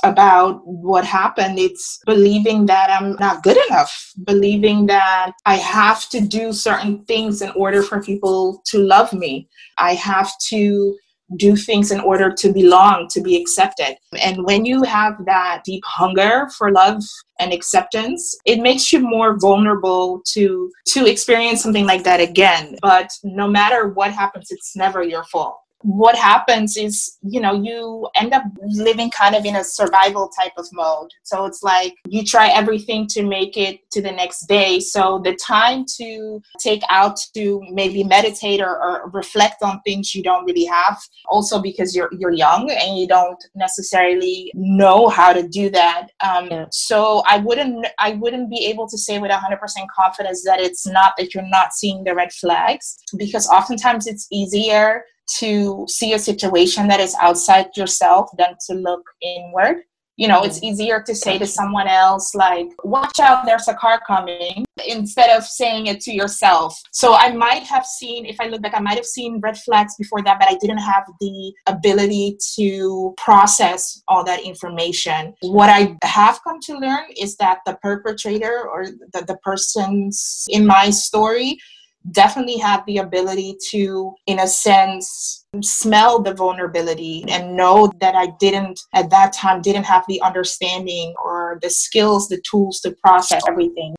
about 0.03 0.61
what 0.65 1.05
happened. 1.05 1.59
It's 1.59 1.99
believing 2.05 2.65
that 2.67 2.89
I'm 2.89 3.15
not 3.15 3.43
good 3.43 3.57
enough, 3.69 4.11
believing 4.25 4.85
that 4.87 5.31
I 5.45 5.55
have 5.55 6.07
to 6.09 6.21
do 6.21 6.53
certain 6.53 7.03
things 7.05 7.41
in 7.41 7.51
order 7.51 7.81
for 7.81 8.01
people 8.01 8.61
to 8.67 8.79
love 8.79 9.13
me. 9.13 9.49
I 9.77 9.93
have 9.95 10.31
to 10.49 10.97
do 11.35 11.55
things 11.55 11.91
in 11.91 11.99
order 11.99 12.31
to 12.31 12.53
belong, 12.53 13.07
to 13.09 13.21
be 13.21 13.35
accepted. 13.35 13.97
And 14.21 14.45
when 14.45 14.65
you 14.65 14.83
have 14.83 15.25
that 15.25 15.61
deep 15.65 15.83
hunger 15.85 16.47
for 16.57 16.71
love 16.71 17.03
and 17.39 17.51
acceptance, 17.51 18.35
it 18.45 18.59
makes 18.61 18.93
you 18.93 18.99
more 18.99 19.37
vulnerable 19.37 20.21
to 20.33 20.71
to 20.87 21.05
experience 21.05 21.61
something 21.61 21.85
like 21.85 22.03
that 22.03 22.21
again. 22.21 22.77
But 22.81 23.09
no 23.23 23.47
matter 23.47 23.89
what 23.89 24.11
happens, 24.11 24.47
it's 24.51 24.75
never 24.75 25.03
your 25.03 25.25
fault 25.25 25.59
what 25.81 26.15
happens 26.15 26.75
is 26.75 27.17
you 27.21 27.39
know 27.39 27.53
you 27.53 28.07
end 28.15 28.33
up 28.33 28.43
living 28.61 29.11
kind 29.11 29.35
of 29.35 29.45
in 29.45 29.55
a 29.55 29.63
survival 29.63 30.29
type 30.29 30.53
of 30.57 30.67
mode. 30.73 31.11
So 31.23 31.45
it's 31.45 31.63
like 31.63 31.95
you 32.07 32.23
try 32.23 32.49
everything 32.49 33.07
to 33.07 33.23
make 33.23 33.57
it 33.57 33.79
to 33.91 34.01
the 34.01 34.11
next 34.11 34.47
day. 34.47 34.79
So 34.79 35.21
the 35.23 35.35
time 35.35 35.85
to 35.97 36.41
take 36.59 36.81
out 36.89 37.19
to 37.35 37.61
maybe 37.71 38.03
meditate 38.03 38.61
or, 38.61 38.81
or 38.81 39.09
reflect 39.13 39.61
on 39.63 39.81
things 39.81 40.15
you 40.15 40.23
don't 40.23 40.45
really 40.45 40.65
have 40.65 40.97
also 41.27 41.61
because 41.61 41.95
you're 41.95 42.09
you're 42.17 42.31
young 42.31 42.69
and 42.71 42.97
you 42.97 43.07
don't 43.07 43.43
necessarily 43.55 44.51
know 44.55 45.07
how 45.07 45.33
to 45.33 45.47
do 45.47 45.69
that. 45.69 46.07
Um, 46.25 46.47
yeah. 46.49 46.65
so 46.71 47.21
i 47.27 47.37
wouldn't 47.37 47.85
i 47.99 48.11
wouldn't 48.13 48.49
be 48.49 48.65
able 48.65 48.87
to 48.87 48.97
say 48.97 49.19
with 49.19 49.31
100% 49.31 49.59
confidence 49.95 50.43
that 50.43 50.59
it's 50.59 50.87
not 50.87 51.13
that 51.17 51.33
you're 51.33 51.47
not 51.47 51.73
seeing 51.73 52.03
the 52.03 52.15
red 52.15 52.31
flags 52.31 52.97
because 53.17 53.47
oftentimes 53.47 54.07
it's 54.07 54.27
easier 54.31 55.03
to 55.39 55.85
see 55.87 56.13
a 56.13 56.19
situation 56.19 56.87
that 56.87 56.99
is 56.99 57.15
outside 57.21 57.75
yourself 57.75 58.29
than 58.37 58.55
to 58.67 58.73
look 58.73 59.03
inward. 59.21 59.77
You 60.15 60.27
know, 60.27 60.41
it's 60.41 60.57
mm-hmm. 60.57 60.65
easier 60.65 61.03
to 61.03 61.13
say 61.13 61.37
to 61.37 61.45
someone 61.45 61.87
else, 61.87 62.33
like, 62.33 62.69
watch 62.83 63.19
out, 63.19 63.45
there's 63.45 63.67
a 63.67 63.75
car 63.75 64.01
coming, 64.07 64.65
instead 64.87 65.29
of 65.37 65.43
saying 65.43 65.85
it 65.85 66.01
to 66.01 66.11
yourself. 66.11 66.75
So 66.91 67.13
I 67.13 67.33
might 67.33 67.61
have 67.63 67.85
seen, 67.85 68.25
if 68.25 68.37
I 68.39 68.47
look 68.47 68.63
back, 68.63 68.73
I 68.75 68.79
might 68.79 68.95
have 68.95 69.05
seen 69.05 69.39
red 69.41 69.57
flags 69.59 69.93
before 69.95 70.23
that, 70.23 70.39
but 70.39 70.49
I 70.49 70.55
didn't 70.55 70.79
have 70.79 71.03
the 71.19 71.53
ability 71.67 72.37
to 72.55 73.13
process 73.17 74.01
all 74.07 74.23
that 74.23 74.41
information. 74.41 75.35
What 75.41 75.69
I 75.69 75.95
have 76.03 76.43
come 76.43 76.59
to 76.61 76.79
learn 76.79 77.05
is 77.15 77.35
that 77.35 77.59
the 77.67 77.77
perpetrator 77.83 78.67
or 78.67 78.85
the, 78.85 79.23
the 79.23 79.37
persons 79.43 80.45
in 80.49 80.65
my 80.65 80.89
story 80.89 81.59
definitely 82.11 82.57
have 82.57 82.85
the 82.85 82.97
ability 82.99 83.57
to, 83.69 84.13
in 84.27 84.39
a 84.39 84.47
sense, 84.47 85.45
smell 85.61 86.21
the 86.21 86.33
vulnerability 86.33 87.25
and 87.27 87.55
know 87.55 87.91
that 87.99 88.15
I 88.15 88.27
didn't, 88.39 88.79
at 88.93 89.09
that 89.09 89.33
time, 89.33 89.61
didn't 89.61 89.83
have 89.83 90.03
the 90.07 90.21
understanding 90.21 91.13
or 91.23 91.59
the 91.61 91.69
skills, 91.69 92.29
the 92.29 92.41
tools 92.49 92.79
to 92.81 92.95
process 93.03 93.43
everything. 93.47 93.95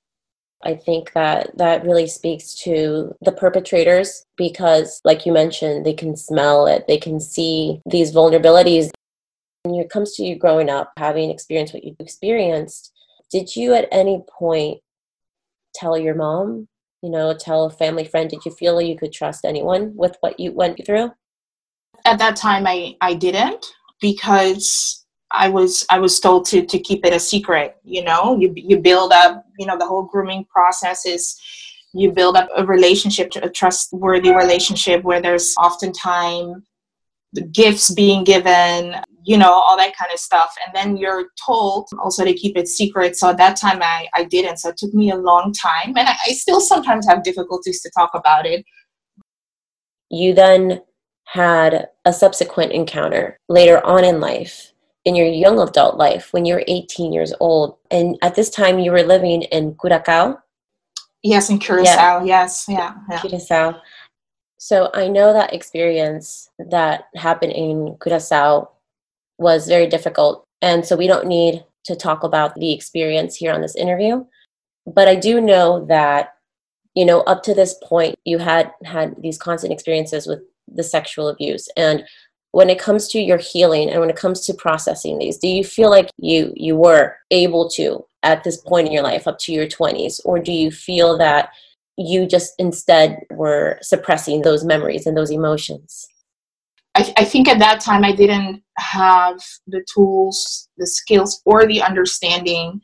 I 0.64 0.75
think 0.75 1.12
that 1.12 1.57
that 1.57 1.85
really 1.85 2.09
speaks 2.09 2.55
to 2.62 3.14
the 3.21 3.33
perpetrators 3.33 4.25
because, 4.37 5.00
like 5.05 5.25
you 5.25 5.33
mentioned, 5.33 5.87
they 5.87 5.95
can 5.95 6.17
smell 6.17 6.67
it, 6.67 6.85
they 6.88 6.99
can 6.99 7.21
see 7.21 7.81
these 7.87 8.12
vulnerabilities. 8.12 8.90
When 9.62 9.76
it 9.76 9.90
comes 9.90 10.14
to 10.14 10.25
you 10.25 10.37
growing 10.37 10.69
up, 10.69 10.93
having 10.97 11.31
experienced 11.31 11.75
what 11.75 11.85
you 11.85 11.95
experienced, 12.00 12.93
did 13.31 13.55
you 13.55 13.75
at 13.75 13.88
any 13.93 14.23
point 14.28 14.81
tell 15.75 15.97
your 15.97 16.14
mom 16.14 16.67
you 17.02 17.11
know, 17.11 17.35
tell 17.35 17.64
a 17.64 17.71
family 17.71 18.05
friend? 18.05 18.28
Did 18.28 18.45
you 18.45 18.52
feel 18.52 18.81
you 18.81 18.97
could 18.97 19.12
trust 19.12 19.45
anyone 19.45 19.95
with 19.95 20.17
what 20.21 20.38
you 20.40 20.52
went 20.52 20.85
through? 20.85 21.12
At 22.05 22.19
that 22.19 22.37
time, 22.37 22.67
I, 22.67 22.97
I 23.00 23.14
didn't 23.14 23.67
because 24.00 25.05
I 25.31 25.49
was 25.49 25.85
I 25.90 25.99
was 25.99 26.21
told 26.21 26.47
to 26.47 26.64
to 26.64 26.78
keep 26.78 27.05
it 27.05 27.12
a 27.12 27.21
secret. 27.21 27.76
You 27.85 28.05
know, 28.05 28.38
you 28.38 28.52
you 28.57 28.78
build 28.78 29.12
up. 29.12 29.45
You 29.59 29.67
know, 29.67 29.76
the 29.78 29.87
whole 29.87 30.05
grooming 30.05 30.45
process 30.45 31.05
is 31.05 31.38
you 31.93 32.12
build 32.12 32.37
up 32.37 32.49
a 32.57 32.64
relationship, 32.64 33.33
a 33.43 33.49
trustworthy 33.49 34.35
relationship 34.35 35.02
where 35.05 35.21
there's 35.21 35.55
oftentimes 35.59 36.62
gifts 37.52 37.90
being 37.90 38.25
given, 38.25 38.95
you 39.28 39.37
know, 39.37 39.52
all 39.52 39.76
that 39.76 39.94
kind 39.94 40.11
of 40.11 40.18
stuff. 40.18 40.54
And 40.64 40.75
then 40.75 40.97
you're 40.97 41.26
told 41.44 41.90
also 42.02 42.25
to 42.25 42.32
keep 42.32 42.56
it 42.56 42.66
secret. 42.66 43.14
So 43.14 43.28
at 43.28 43.37
that 43.37 43.58
time 43.58 43.80
I, 43.82 44.08
I 44.14 44.25
didn't. 44.25 44.56
So 44.56 44.70
it 44.70 44.78
took 44.78 44.94
me 44.94 45.11
a 45.11 45.16
long 45.16 45.52
time. 45.52 45.88
And 45.88 46.08
I, 46.08 46.14
I 46.28 46.32
still 46.32 46.62
sometimes 46.62 47.06
have 47.06 47.23
difficulties 47.23 47.82
to 47.82 47.90
talk 47.90 48.12
about 48.14 48.47
it. 48.47 48.64
You 50.08 50.32
then 50.32 50.80
had 51.26 51.88
a 52.06 52.12
subsequent 52.14 52.73
encounter 52.73 53.38
later 53.50 53.85
on 53.85 54.02
in 54.02 54.18
life, 54.18 54.73
in 55.04 55.14
your 55.14 55.26
young 55.26 55.58
adult 55.58 55.99
life, 55.99 56.32
when 56.32 56.47
you 56.47 56.54
were 56.54 56.64
18 56.66 57.12
years 57.12 57.35
old. 57.38 57.76
And 57.90 58.16
at 58.23 58.35
this 58.35 58.49
time 58.49 58.78
you 58.78 58.92
were 58.92 59.02
living 59.02 59.42
in 59.42 59.76
Curacao. 59.78 60.38
Yes, 61.23 61.50
in 61.50 61.58
Curacao. 61.58 62.20
Yeah. 62.20 62.25
Yes, 62.25 62.64
yeah, 62.66 62.94
yeah. 63.11 63.20
Curacao. 63.20 63.78
So 64.56 64.88
I 64.94 65.06
know 65.06 65.35
that 65.35 65.52
experience 65.52 66.49
that 66.58 67.08
happened 67.14 67.52
in 67.52 67.94
Curacao 68.02 68.70
was 69.38 69.68
very 69.68 69.87
difficult. 69.87 70.45
And 70.62 70.85
so 70.85 70.97
we 70.97 71.07
don't 71.07 71.26
need 71.26 71.64
to 71.85 71.97
talk 71.97 72.23
about 72.23 72.54
the 72.57 72.73
experience 72.73 73.37
here 73.37 73.52
on 73.52 73.61
this 73.61 73.76
interview. 73.76 74.25
But 74.87 75.09
I 75.09 75.14
do 75.14 75.40
know 75.40 75.85
that, 75.87 76.35
you 76.95 77.04
know, 77.04 77.21
up 77.23 77.42
to 77.45 77.54
this 77.54 77.75
point, 77.83 78.16
you 78.25 78.38
had 78.38 78.73
had 78.85 79.14
these 79.21 79.38
constant 79.38 79.73
experiences 79.73 80.26
with 80.26 80.40
the 80.66 80.83
sexual 80.83 81.28
abuse. 81.28 81.68
And 81.76 82.04
when 82.52 82.71
it 82.71 82.78
comes 82.78 83.09
to 83.09 83.21
your 83.21 83.38
healing 83.38 83.90
and 83.90 84.00
when 84.00 84.11
it 84.11 84.16
comes 84.16 84.40
to 84.47 84.54
processing 84.54 85.18
these, 85.18 85.38
do 85.38 85.49
you 85.49 85.62
feel 85.62 85.90
like 85.90 86.11
you 86.16 86.52
you 86.57 86.76
were 86.76 87.16
able 87.30 87.68
to 87.71 88.04
at 88.23 88.42
this 88.42 88.57
point 88.57 88.87
in 88.87 88.92
your 88.92 89.02
life 89.02 89.28
up 89.28 89.38
to 89.40 89.52
your 89.52 89.66
20s? 89.66 90.21
Or 90.25 90.38
do 90.38 90.52
you 90.52 90.71
feel 90.71 91.16
that 91.18 91.50
you 91.97 92.26
just 92.26 92.54
instead 92.59 93.21
were 93.30 93.78
suppressing 93.83 94.42
those 94.42 94.64
memories 94.64 95.07
and 95.07 95.16
those 95.16 95.30
emotions? 95.30 96.09
I, 96.99 97.12
I, 97.19 97.25
think 97.25 97.49
at 97.49 97.61
that 97.61 97.81
time 97.81 98.05
I 98.05 98.12
didn't 98.12 98.62
have 98.78 99.38
the 99.69 99.85
tools, 99.93 100.69
the 100.78 100.87
skills, 100.87 101.40
or 101.45 101.64
the 101.64 101.81
understanding 101.81 102.81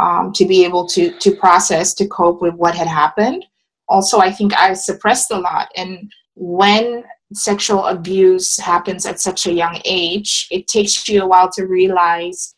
um, 0.00 0.32
to 0.34 0.44
be 0.44 0.64
able 0.64 0.86
to 0.88 1.12
to 1.18 1.34
process 1.36 1.92
to 1.94 2.06
cope 2.06 2.40
with 2.40 2.54
what 2.54 2.76
had 2.76 2.86
happened. 2.86 3.44
Also, 3.88 4.20
I 4.20 4.30
think 4.30 4.56
I 4.56 4.74
suppressed 4.74 5.32
a 5.32 5.38
lot, 5.38 5.68
and 5.76 6.10
when 6.34 7.02
sexual 7.34 7.86
abuse 7.86 8.58
happens 8.58 9.04
at 9.04 9.20
such 9.20 9.46
a 9.46 9.52
young 9.52 9.80
age, 9.84 10.46
it 10.50 10.68
takes 10.68 11.08
you 11.08 11.22
a 11.22 11.26
while 11.26 11.50
to 11.52 11.66
realize 11.66 12.54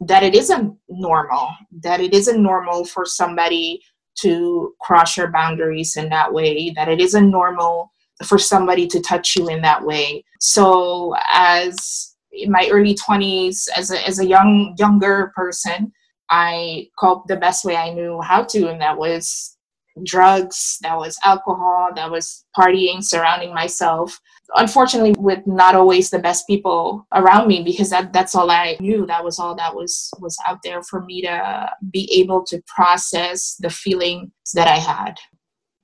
that 0.00 0.24
it 0.24 0.34
isn't 0.34 0.76
normal. 0.88 1.48
That 1.82 2.00
it 2.00 2.12
isn't 2.12 2.42
normal 2.42 2.84
for 2.84 3.06
somebody 3.06 3.80
to 4.22 4.74
cross 4.80 5.16
your 5.16 5.30
boundaries 5.30 5.96
in 5.96 6.08
that 6.08 6.32
way, 6.32 6.72
that 6.74 6.88
it 6.88 7.00
isn't 7.00 7.30
normal 7.30 7.92
for 8.26 8.38
somebody 8.38 8.86
to 8.88 9.00
touch 9.00 9.36
you 9.36 9.48
in 9.48 9.62
that 9.62 9.84
way. 9.84 10.24
So 10.42 11.14
as 11.32 12.16
in 12.32 12.50
my 12.50 12.68
early 12.68 12.96
20s, 12.96 13.68
as 13.76 13.92
a, 13.92 14.06
as 14.06 14.18
a 14.18 14.26
young 14.26 14.74
younger 14.76 15.32
person, 15.36 15.92
I 16.30 16.88
coped 16.98 17.28
the 17.28 17.36
best 17.36 17.64
way 17.64 17.76
I 17.76 17.94
knew 17.94 18.20
how 18.20 18.42
to, 18.44 18.68
and 18.68 18.80
that 18.80 18.98
was 18.98 19.56
drugs, 20.04 20.78
that 20.82 20.96
was 20.98 21.16
alcohol, 21.24 21.90
that 21.94 22.10
was 22.10 22.44
partying, 22.58 23.04
surrounding 23.04 23.54
myself. 23.54 24.18
Unfortunately, 24.56 25.14
with 25.16 25.46
not 25.46 25.76
always 25.76 26.10
the 26.10 26.18
best 26.18 26.48
people 26.48 27.06
around 27.14 27.46
me, 27.46 27.62
because 27.62 27.90
that, 27.90 28.12
that's 28.12 28.34
all 28.34 28.50
I 28.50 28.76
knew. 28.80 29.06
That 29.06 29.22
was 29.22 29.38
all 29.38 29.54
that 29.54 29.76
was 29.76 30.10
was 30.18 30.36
out 30.48 30.58
there 30.64 30.82
for 30.82 31.04
me 31.04 31.22
to 31.22 31.70
be 31.92 32.10
able 32.20 32.42
to 32.46 32.60
process 32.66 33.54
the 33.60 33.70
feelings 33.70 34.32
that 34.54 34.66
I 34.66 34.78
had. 34.78 35.18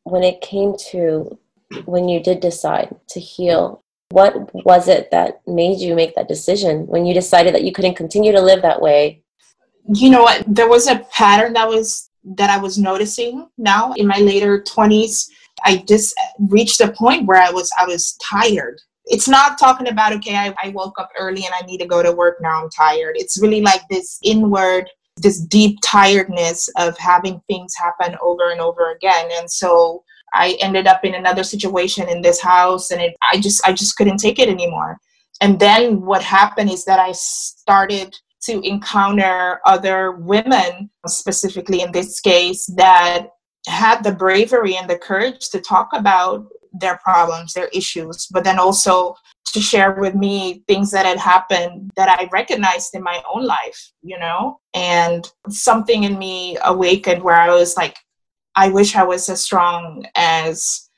When 0.02 0.24
it 0.24 0.40
came 0.40 0.74
to 0.90 1.38
when 1.84 2.08
you 2.08 2.20
did 2.20 2.40
decide 2.40 2.96
to 3.10 3.20
heal, 3.20 3.84
what 4.10 4.54
was 4.64 4.88
it 4.88 5.10
that 5.10 5.40
made 5.46 5.78
you 5.78 5.94
make 5.94 6.14
that 6.14 6.28
decision 6.28 6.86
when 6.86 7.04
you 7.04 7.12
decided 7.12 7.54
that 7.54 7.64
you 7.64 7.72
couldn't 7.72 7.94
continue 7.94 8.32
to 8.32 8.40
live 8.40 8.62
that 8.62 8.80
way? 8.80 9.22
You 9.94 10.10
know 10.10 10.22
what? 10.22 10.44
There 10.46 10.68
was 10.68 10.86
a 10.86 11.00
pattern 11.12 11.52
that 11.54 11.68
was 11.68 12.10
that 12.36 12.50
I 12.50 12.58
was 12.58 12.78
noticing 12.78 13.48
now 13.56 13.92
in 13.94 14.06
my 14.06 14.18
later 14.18 14.62
20s. 14.62 15.28
I 15.64 15.78
just 15.88 16.14
reached 16.38 16.80
a 16.80 16.92
point 16.92 17.26
where 17.26 17.40
I 17.40 17.50
was 17.50 17.70
I 17.78 17.84
was 17.84 18.16
tired. 18.22 18.80
It's 19.06 19.28
not 19.28 19.58
talking 19.58 19.88
about 19.88 20.12
okay, 20.14 20.36
I, 20.36 20.54
I 20.62 20.70
woke 20.70 20.98
up 20.98 21.10
early 21.18 21.44
and 21.44 21.54
I 21.54 21.64
need 21.66 21.78
to 21.78 21.86
go 21.86 22.02
to 22.02 22.12
work 22.12 22.38
now. 22.40 22.62
I'm 22.62 22.70
tired. 22.70 23.16
It's 23.16 23.40
really 23.40 23.60
like 23.60 23.82
this 23.88 24.18
inward, 24.22 24.88
this 25.16 25.40
deep 25.40 25.78
tiredness 25.82 26.68
of 26.76 26.96
having 26.98 27.40
things 27.46 27.74
happen 27.74 28.16
over 28.22 28.50
and 28.50 28.60
over 28.60 28.92
again. 28.92 29.28
And 29.32 29.50
so 29.50 30.04
I 30.34 30.56
ended 30.60 30.86
up 30.86 31.04
in 31.04 31.14
another 31.14 31.44
situation 31.44 32.08
in 32.08 32.22
this 32.22 32.40
house, 32.40 32.90
and 32.90 33.00
it, 33.00 33.16
I 33.32 33.40
just 33.40 33.66
I 33.66 33.72
just 33.72 33.96
couldn't 33.96 34.18
take 34.18 34.38
it 34.38 34.48
anymore. 34.48 34.98
And 35.40 35.58
then 35.60 36.00
what 36.02 36.22
happened 36.22 36.70
is 36.70 36.84
that 36.86 36.98
I 36.98 37.12
started 37.12 38.16
to 38.42 38.60
encounter 38.66 39.60
other 39.64 40.12
women, 40.12 40.90
specifically 41.06 41.80
in 41.80 41.92
this 41.92 42.20
case, 42.20 42.66
that 42.76 43.28
had 43.66 44.02
the 44.02 44.12
bravery 44.12 44.76
and 44.76 44.88
the 44.88 44.98
courage 44.98 45.50
to 45.50 45.60
talk 45.60 45.90
about 45.92 46.46
their 46.72 46.98
problems, 46.98 47.52
their 47.52 47.68
issues, 47.68 48.26
but 48.30 48.44
then 48.44 48.58
also 48.58 49.14
to 49.52 49.60
share 49.60 49.92
with 49.92 50.14
me 50.14 50.62
things 50.68 50.90
that 50.90 51.06
had 51.06 51.18
happened 51.18 51.90
that 51.96 52.08
I 52.08 52.28
recognized 52.32 52.94
in 52.94 53.02
my 53.02 53.22
own 53.32 53.44
life, 53.44 53.92
you 54.02 54.18
know? 54.18 54.60
And 54.74 55.30
something 55.48 56.04
in 56.04 56.18
me 56.18 56.58
awakened 56.64 57.22
where 57.22 57.36
I 57.36 57.48
was 57.48 57.76
like, 57.76 57.96
I 58.58 58.68
wish 58.68 58.96
I 58.96 59.04
was 59.04 59.28
as 59.28 59.42
strong 59.42 60.04
as 60.16 60.90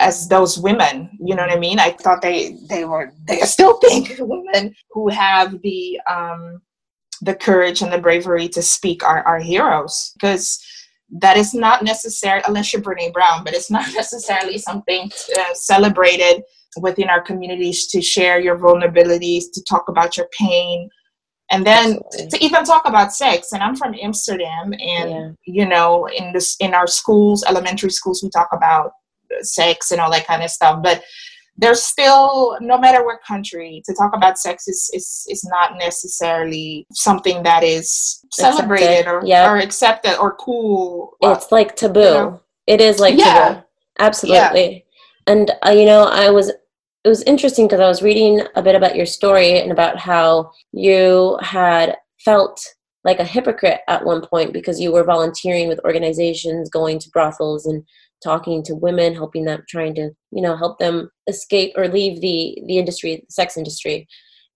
as 0.00 0.28
those 0.28 0.56
women 0.58 1.10
you 1.20 1.34
know 1.34 1.42
what 1.42 1.56
i 1.56 1.58
mean? 1.58 1.80
I 1.80 1.90
thought 1.90 2.22
they 2.22 2.56
they 2.68 2.84
were 2.84 3.12
they 3.26 3.40
are 3.40 3.46
still 3.46 3.78
think 3.84 4.16
women 4.20 4.74
who 4.92 5.08
have 5.08 5.60
the 5.62 6.00
um 6.08 6.60
the 7.20 7.34
courage 7.34 7.82
and 7.82 7.92
the 7.92 8.04
bravery 8.06 8.48
to 8.50 8.62
speak 8.62 9.02
are, 9.02 9.22
are 9.26 9.40
heroes 9.40 10.12
because 10.14 10.46
that 11.10 11.36
is 11.36 11.54
not 11.54 11.82
necessary 11.82 12.42
unless 12.46 12.72
you're 12.72 12.82
Brene 12.82 13.12
Brown, 13.12 13.42
but 13.42 13.54
it's 13.54 13.70
not 13.70 13.86
necessarily 13.94 14.58
something 14.58 15.10
uh, 15.38 15.54
celebrated 15.54 16.42
within 16.80 17.08
our 17.08 17.22
communities 17.22 17.86
to 17.88 18.02
share 18.02 18.38
your 18.38 18.58
vulnerabilities, 18.58 19.44
to 19.54 19.64
talk 19.64 19.88
about 19.88 20.16
your 20.16 20.28
pain, 20.38 20.88
and 21.50 21.66
then 21.66 21.98
to 22.12 22.44
even 22.44 22.64
talk 22.64 22.86
about 22.86 23.12
sex. 23.12 23.52
And 23.52 23.62
I'm 23.62 23.76
from 23.76 23.94
Amsterdam, 24.00 24.72
and 24.72 25.10
yeah. 25.10 25.30
you 25.44 25.66
know, 25.66 26.06
in 26.06 26.32
this 26.32 26.56
in 26.60 26.74
our 26.74 26.86
schools, 26.86 27.44
elementary 27.48 27.90
schools, 27.90 28.22
we 28.22 28.30
talk 28.30 28.48
about 28.52 28.92
sex 29.42 29.90
and 29.90 30.00
all 30.00 30.10
that 30.10 30.26
kind 30.26 30.42
of 30.42 30.50
stuff, 30.50 30.82
but 30.82 31.02
there's 31.58 31.82
still 31.82 32.56
no 32.60 32.78
matter 32.78 33.04
what 33.04 33.18
country 33.26 33.82
to 33.84 33.94
talk 33.94 34.14
about 34.14 34.38
sex 34.38 34.68
is 34.68 34.90
is, 34.94 35.26
is 35.28 35.44
not 35.44 35.76
necessarily 35.76 36.86
something 36.92 37.42
that 37.42 37.64
is 37.64 38.24
celebrated 38.32 39.00
accepted. 39.00 39.10
or, 39.10 39.26
yep. 39.26 39.50
or 39.50 39.58
accepted 39.58 40.16
or 40.18 40.36
cool 40.36 41.16
it's 41.20 41.50
like 41.52 41.76
taboo 41.76 42.00
you 42.00 42.04
know? 42.04 42.40
it 42.66 42.80
is 42.80 43.00
like 43.00 43.18
yeah. 43.18 43.48
taboo 43.48 43.62
absolutely 43.98 44.84
yeah. 45.26 45.32
and 45.32 45.50
uh, 45.66 45.70
you 45.70 45.84
know 45.84 46.04
i 46.04 46.30
was 46.30 46.52
it 47.04 47.08
was 47.08 47.22
interesting 47.22 47.66
because 47.66 47.80
i 47.80 47.88
was 47.88 48.02
reading 48.02 48.40
a 48.56 48.62
bit 48.62 48.74
about 48.74 48.96
your 48.96 49.06
story 49.06 49.60
and 49.60 49.72
about 49.72 49.98
how 49.98 50.50
you 50.72 51.38
had 51.42 51.96
felt 52.18 52.60
like 53.04 53.20
a 53.20 53.24
hypocrite 53.24 53.80
at 53.88 54.04
one 54.04 54.20
point 54.26 54.52
because 54.52 54.80
you 54.80 54.92
were 54.92 55.04
volunteering 55.04 55.68
with 55.68 55.80
organizations 55.84 56.68
going 56.68 56.98
to 56.98 57.10
brothels 57.10 57.64
and 57.64 57.84
talking 58.22 58.62
to 58.64 58.74
women, 58.74 59.14
helping 59.14 59.44
them, 59.44 59.62
trying 59.68 59.94
to 59.94 60.10
you 60.30 60.42
know 60.42 60.56
help 60.56 60.78
them 60.78 61.10
escape 61.26 61.72
or 61.76 61.88
leave 61.88 62.20
the 62.20 62.58
the 62.66 62.78
industry, 62.78 63.16
the 63.16 63.32
sex 63.32 63.56
industry, 63.56 64.06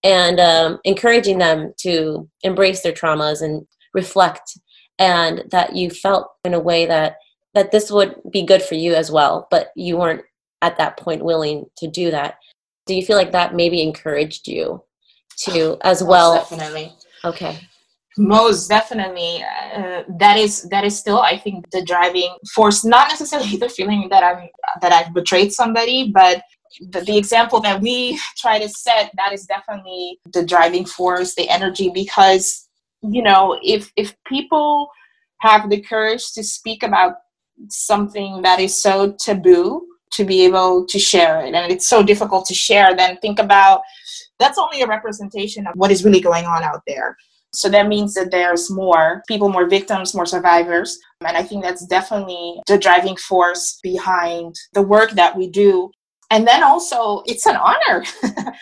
and 0.02 0.40
um, 0.40 0.78
encouraging 0.84 1.38
them 1.38 1.72
to 1.78 2.28
embrace 2.42 2.82
their 2.82 2.92
traumas 2.92 3.42
and 3.42 3.66
reflect, 3.94 4.58
and 4.98 5.44
that 5.50 5.76
you 5.76 5.90
felt 5.90 6.28
in 6.44 6.54
a 6.54 6.60
way 6.60 6.86
that 6.86 7.16
that 7.54 7.70
this 7.70 7.90
would 7.90 8.16
be 8.30 8.42
good 8.42 8.62
for 8.62 8.74
you 8.74 8.94
as 8.94 9.10
well, 9.10 9.46
but 9.50 9.68
you 9.76 9.96
weren't 9.96 10.22
at 10.62 10.78
that 10.78 10.96
point 10.96 11.24
willing 11.24 11.66
to 11.78 11.88
do 11.88 12.10
that. 12.10 12.36
Do 12.86 12.94
you 12.94 13.04
feel 13.04 13.16
like 13.16 13.32
that 13.32 13.54
maybe 13.54 13.82
encouraged 13.82 14.48
you 14.48 14.82
to 15.40 15.76
as 15.82 16.02
well? 16.02 16.34
Definitely. 16.34 16.92
Okay 17.24 17.58
most 18.18 18.68
definitely 18.68 19.42
uh, 19.74 20.02
that 20.18 20.36
is 20.36 20.62
that 20.64 20.84
is 20.84 20.98
still 20.98 21.20
i 21.20 21.36
think 21.36 21.68
the 21.70 21.82
driving 21.84 22.34
force 22.54 22.84
not 22.84 23.08
necessarily 23.08 23.56
the 23.60 23.68
feeling 23.68 24.08
that 24.10 24.22
i'm 24.22 24.48
that 24.80 24.92
i've 24.92 25.12
betrayed 25.14 25.52
somebody 25.52 26.10
but 26.12 26.42
the, 26.90 27.00
the 27.02 27.16
example 27.16 27.60
that 27.60 27.80
we 27.80 28.18
try 28.36 28.58
to 28.58 28.68
set 28.68 29.10
that 29.16 29.32
is 29.32 29.46
definitely 29.46 30.18
the 30.32 30.44
driving 30.44 30.84
force 30.84 31.34
the 31.34 31.48
energy 31.48 31.90
because 31.94 32.68
you 33.02 33.22
know 33.22 33.58
if 33.62 33.90
if 33.96 34.14
people 34.24 34.88
have 35.38 35.70
the 35.70 35.80
courage 35.80 36.32
to 36.32 36.44
speak 36.44 36.82
about 36.82 37.14
something 37.68 38.42
that 38.42 38.60
is 38.60 38.80
so 38.80 39.12
taboo 39.18 39.86
to 40.12 40.24
be 40.24 40.44
able 40.44 40.86
to 40.86 40.98
share 40.98 41.44
it. 41.44 41.54
And 41.54 41.72
it's 41.72 41.88
so 41.88 42.02
difficult 42.02 42.46
to 42.46 42.54
share 42.54 42.94
then 42.94 43.16
think 43.18 43.38
about 43.38 43.82
that's 44.38 44.58
only 44.58 44.82
a 44.82 44.86
representation 44.86 45.66
of 45.66 45.74
what 45.76 45.90
is 45.90 46.04
really 46.04 46.20
going 46.20 46.44
on 46.44 46.62
out 46.62 46.82
there. 46.86 47.16
So 47.54 47.68
that 47.68 47.86
means 47.86 48.14
that 48.14 48.30
there's 48.30 48.70
more 48.70 49.22
people 49.28 49.48
more 49.48 49.68
victims 49.68 50.14
more 50.14 50.26
survivors. 50.26 50.98
And 51.26 51.36
i 51.36 51.42
think 51.42 51.62
that's 51.62 51.86
definitely 51.86 52.60
the 52.66 52.78
driving 52.78 53.16
force 53.16 53.78
behind 53.82 54.54
the 54.72 54.82
work 54.82 55.12
that 55.12 55.36
we 55.36 55.48
do. 55.48 55.90
And 56.30 56.46
then 56.46 56.62
also 56.62 57.22
it's 57.26 57.46
an 57.46 57.56
honor 57.56 58.04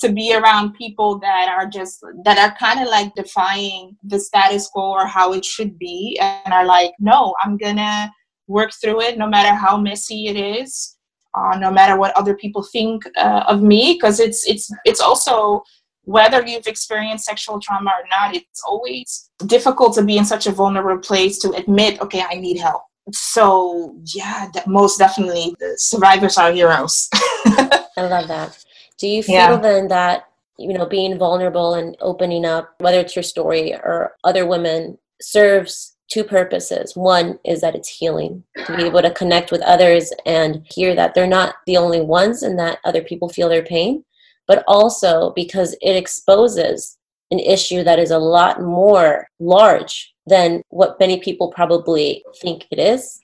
to 0.00 0.10
be 0.10 0.34
around 0.34 0.74
people 0.74 1.18
that 1.18 1.48
are 1.48 1.66
just 1.66 2.04
that 2.24 2.38
are 2.38 2.56
kind 2.56 2.80
of 2.80 2.88
like 2.88 3.14
defying 3.14 3.96
the 4.02 4.18
status 4.18 4.68
quo 4.68 4.92
or 4.92 5.06
how 5.06 5.32
it 5.32 5.44
should 5.44 5.78
be 5.78 6.18
and 6.20 6.52
are 6.52 6.64
like 6.64 6.92
no 6.98 7.34
i'm 7.44 7.56
gonna 7.56 8.10
work 8.46 8.70
through 8.80 9.00
it 9.00 9.18
no 9.18 9.28
matter 9.28 9.54
how 9.54 9.76
messy 9.76 10.26
it 10.26 10.36
is 10.36 10.96
uh, 11.34 11.56
no 11.58 11.70
matter 11.70 11.96
what 11.96 12.16
other 12.16 12.34
people 12.34 12.62
think 12.62 13.04
uh, 13.16 13.44
of 13.46 13.62
me 13.62 13.94
because 13.94 14.20
it's 14.20 14.46
it's 14.46 14.70
it's 14.84 15.00
also 15.00 15.62
whether 16.04 16.44
you've 16.44 16.66
experienced 16.66 17.24
sexual 17.24 17.60
trauma 17.60 17.90
or 17.90 18.04
not 18.08 18.34
it's 18.34 18.62
always 18.66 19.30
difficult 19.46 19.94
to 19.94 20.02
be 20.02 20.16
in 20.16 20.24
such 20.24 20.46
a 20.46 20.52
vulnerable 20.52 21.00
place 21.00 21.38
to 21.38 21.50
admit 21.52 22.00
okay 22.00 22.22
i 22.28 22.34
need 22.34 22.58
help. 22.58 22.82
So 23.12 23.96
yeah 24.14 24.50
most 24.66 24.98
definitely 24.98 25.54
the 25.58 25.74
survivors 25.76 26.36
are 26.38 26.52
heroes. 26.52 27.08
I 27.14 27.86
love 27.98 28.28
that. 28.28 28.64
Do 28.98 29.08
you 29.08 29.22
feel 29.22 29.34
yeah. 29.34 29.56
then 29.56 29.88
that 29.88 30.26
you 30.58 30.74
know 30.74 30.86
being 30.86 31.18
vulnerable 31.18 31.74
and 31.74 31.96
opening 32.00 32.44
up 32.44 32.74
whether 32.78 33.00
it's 33.00 33.16
your 33.16 33.22
story 33.22 33.72
or 33.72 34.12
other 34.24 34.46
women 34.46 34.98
serves 35.20 35.89
two 36.10 36.24
purposes. 36.24 36.96
One 36.96 37.38
is 37.44 37.60
that 37.60 37.74
it's 37.74 37.88
healing 37.88 38.44
to 38.66 38.76
be 38.76 38.84
able 38.84 39.02
to 39.02 39.10
connect 39.12 39.52
with 39.52 39.62
others 39.62 40.12
and 40.26 40.66
hear 40.70 40.94
that 40.94 41.14
they're 41.14 41.26
not 41.26 41.54
the 41.66 41.76
only 41.76 42.00
ones 42.00 42.42
and 42.42 42.58
that 42.58 42.78
other 42.84 43.02
people 43.02 43.28
feel 43.28 43.48
their 43.48 43.62
pain 43.62 44.04
but 44.50 44.64
also 44.66 45.32
because 45.36 45.76
it 45.80 45.94
exposes 45.94 46.98
an 47.30 47.38
issue 47.38 47.84
that 47.84 48.00
is 48.00 48.10
a 48.10 48.18
lot 48.18 48.60
more 48.60 49.24
large 49.38 50.12
than 50.26 50.60
what 50.70 50.98
many 50.98 51.20
people 51.20 51.52
probably 51.52 52.24
think 52.42 52.66
it 52.72 52.80
is 52.80 53.20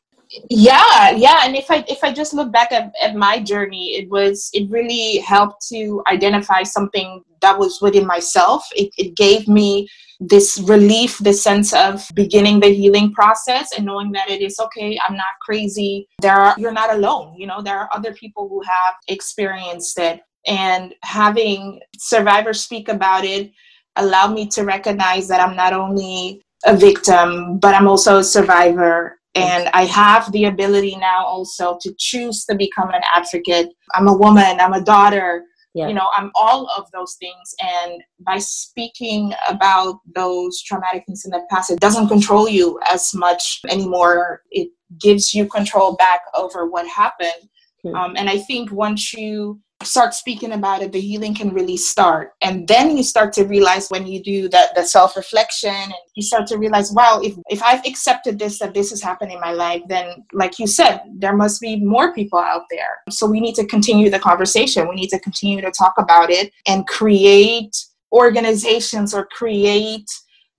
yeah 0.50 1.10
yeah 1.10 1.40
and 1.44 1.56
if 1.56 1.70
i 1.70 1.84
if 1.88 2.02
i 2.02 2.12
just 2.12 2.34
look 2.34 2.52
back 2.52 2.72
at, 2.72 2.92
at 3.00 3.14
my 3.14 3.38
journey 3.38 3.96
it 3.96 4.08
was 4.10 4.50
it 4.52 4.68
really 4.70 5.18
helped 5.18 5.66
to 5.68 6.02
identify 6.08 6.62
something 6.62 7.22
that 7.40 7.58
was 7.58 7.80
within 7.80 8.06
myself. 8.06 8.66
It, 8.74 8.90
it 8.96 9.16
gave 9.16 9.48
me 9.48 9.88
this 10.18 10.58
relief 10.66 11.18
this 11.18 11.42
sense 11.42 11.74
of 11.74 12.08
beginning 12.14 12.58
the 12.58 12.72
healing 12.72 13.12
process 13.12 13.76
and 13.76 13.84
knowing 13.84 14.10
that 14.12 14.30
it 14.30 14.40
is 14.40 14.58
okay 14.58 14.98
i'm 15.06 15.14
not 15.14 15.34
crazy. 15.42 16.08
There 16.22 16.32
are 16.32 16.54
you're 16.56 16.72
not 16.72 16.94
alone 16.94 17.34
you 17.36 17.46
know 17.46 17.60
there 17.60 17.78
are 17.78 17.90
other 17.92 18.14
people 18.14 18.48
who 18.48 18.62
have 18.62 18.94
experienced 19.08 19.98
it. 19.98 20.22
And 20.46 20.94
having 21.02 21.80
survivors 21.98 22.62
speak 22.62 22.88
about 22.88 23.24
it 23.24 23.52
allowed 23.96 24.32
me 24.32 24.46
to 24.48 24.64
recognize 24.64 25.28
that 25.28 25.40
i'm 25.40 25.56
not 25.56 25.72
only 25.74 26.40
a 26.64 26.74
victim 26.74 27.58
but 27.58 27.74
i'm 27.74 27.86
also 27.86 28.18
a 28.18 28.24
survivor 28.24 29.15
and 29.36 29.68
i 29.74 29.84
have 29.84 30.30
the 30.32 30.44
ability 30.44 30.96
now 30.96 31.24
also 31.24 31.78
to 31.80 31.94
choose 31.98 32.44
to 32.44 32.54
become 32.54 32.90
an 32.90 33.02
advocate. 33.14 33.68
I'm 33.94 34.08
a 34.08 34.16
woman 34.16 34.60
i'm 34.60 34.72
a 34.72 34.82
daughter 34.82 35.44
yeah. 35.74 35.88
you 35.88 35.94
know 35.94 36.08
i'm 36.16 36.30
all 36.34 36.68
of 36.76 36.90
those 36.92 37.16
things. 37.20 37.54
And 37.60 38.02
by 38.20 38.38
speaking 38.38 39.34
about 39.48 40.00
those 40.14 40.62
traumatic 40.62 41.04
things 41.06 41.24
in 41.24 41.30
the 41.30 41.46
past 41.50 41.70
it 41.70 41.80
doesn't 41.80 42.08
control 42.08 42.48
you 42.48 42.80
as 42.90 43.14
much 43.14 43.60
anymore. 43.68 44.42
It 44.50 44.68
gives 44.98 45.34
you 45.34 45.46
control 45.46 45.96
back 45.96 46.22
over 46.34 46.66
what 46.66 46.86
happened. 46.88 47.42
Hmm. 47.82 47.94
um, 47.94 48.12
and 48.16 48.30
i 48.30 48.38
think 48.38 48.72
once 48.72 49.12
you 49.12 49.60
start 49.82 50.14
speaking 50.14 50.52
about 50.52 50.82
it, 50.82 50.92
the 50.92 51.00
healing 51.00 51.34
can 51.34 51.50
really 51.50 51.76
start. 51.76 52.32
And 52.42 52.66
then 52.66 52.96
you 52.96 53.02
start 53.02 53.32
to 53.34 53.44
realize 53.44 53.88
when 53.88 54.06
you 54.06 54.22
do 54.22 54.48
that 54.48 54.74
the 54.74 54.82
self-reflection 54.84 55.74
and 55.74 55.94
you 56.14 56.22
start 56.22 56.46
to 56.48 56.56
realize, 56.56 56.92
wow, 56.92 57.20
if, 57.22 57.34
if 57.48 57.62
I've 57.62 57.84
accepted 57.86 58.38
this, 58.38 58.58
that 58.58 58.74
this 58.74 58.90
has 58.90 59.02
happened 59.02 59.32
in 59.32 59.40
my 59.40 59.52
life, 59.52 59.82
then 59.88 60.24
like 60.32 60.58
you 60.58 60.66
said, 60.66 61.00
there 61.18 61.36
must 61.36 61.60
be 61.60 61.76
more 61.76 62.14
people 62.14 62.38
out 62.38 62.62
there. 62.70 63.02
So 63.10 63.26
we 63.26 63.40
need 63.40 63.54
to 63.56 63.66
continue 63.66 64.10
the 64.10 64.18
conversation. 64.18 64.88
We 64.88 64.96
need 64.96 65.10
to 65.10 65.20
continue 65.20 65.60
to 65.60 65.70
talk 65.70 65.94
about 65.98 66.30
it 66.30 66.52
and 66.66 66.86
create 66.86 67.76
organizations 68.12 69.12
or 69.12 69.26
create 69.26 70.08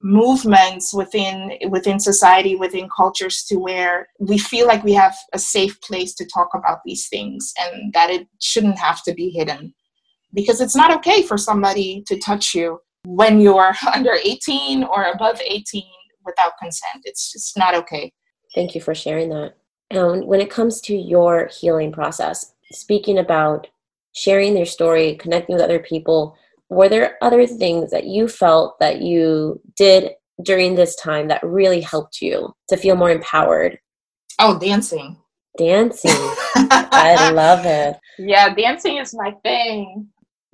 movements 0.01 0.93
within 0.93 1.57
within 1.69 1.99
society 1.99 2.55
within 2.55 2.87
cultures 2.95 3.43
to 3.43 3.55
where 3.57 4.07
we 4.19 4.37
feel 4.37 4.67
like 4.67 4.83
we 4.83 4.93
have 4.93 5.15
a 5.33 5.39
safe 5.39 5.79
place 5.81 6.13
to 6.13 6.25
talk 6.25 6.49
about 6.53 6.79
these 6.85 7.07
things 7.07 7.51
and 7.59 7.91
that 7.93 8.09
it 8.09 8.27
shouldn't 8.39 8.77
have 8.77 9.03
to 9.03 9.13
be 9.13 9.29
hidden. 9.29 9.73
Because 10.33 10.61
it's 10.61 10.75
not 10.75 10.93
okay 10.97 11.23
for 11.23 11.37
somebody 11.37 12.03
to 12.07 12.19
touch 12.19 12.53
you 12.53 12.79
when 13.05 13.39
you're 13.39 13.73
under 13.93 14.13
18 14.13 14.83
or 14.83 15.05
above 15.05 15.41
18 15.41 15.83
without 16.25 16.53
consent. 16.59 17.03
It's 17.05 17.31
just 17.31 17.57
not 17.57 17.73
okay. 17.73 18.11
Thank 18.53 18.75
you 18.75 18.81
for 18.81 18.93
sharing 18.93 19.29
that. 19.29 19.55
And 19.89 20.25
when 20.25 20.41
it 20.41 20.51
comes 20.51 20.81
to 20.81 20.95
your 20.95 21.47
healing 21.47 21.91
process 21.91 22.53
speaking 22.71 23.17
about 23.17 23.67
sharing 24.13 24.53
their 24.53 24.65
story 24.65 25.15
connecting 25.15 25.55
with 25.55 25.63
other 25.63 25.79
people 25.79 26.35
were 26.69 26.89
there 26.89 27.17
other 27.21 27.45
things 27.47 27.91
that 27.91 28.05
you 28.05 28.27
felt 28.27 28.79
that 28.79 29.01
you 29.01 29.61
did 29.75 30.11
during 30.43 30.75
this 30.75 30.95
time 30.95 31.27
that 31.29 31.43
really 31.43 31.81
helped 31.81 32.21
you 32.21 32.53
to 32.69 32.77
feel 32.77 32.95
more 32.95 33.09
empowered? 33.09 33.79
Oh, 34.39 34.59
dancing. 34.59 35.17
Dancing. 35.57 36.11
I 36.55 37.31
love 37.31 37.65
it. 37.65 37.97
Yeah, 38.19 38.53
dancing 38.53 38.97
is 38.97 39.15
my 39.15 39.31
thing. 39.43 40.07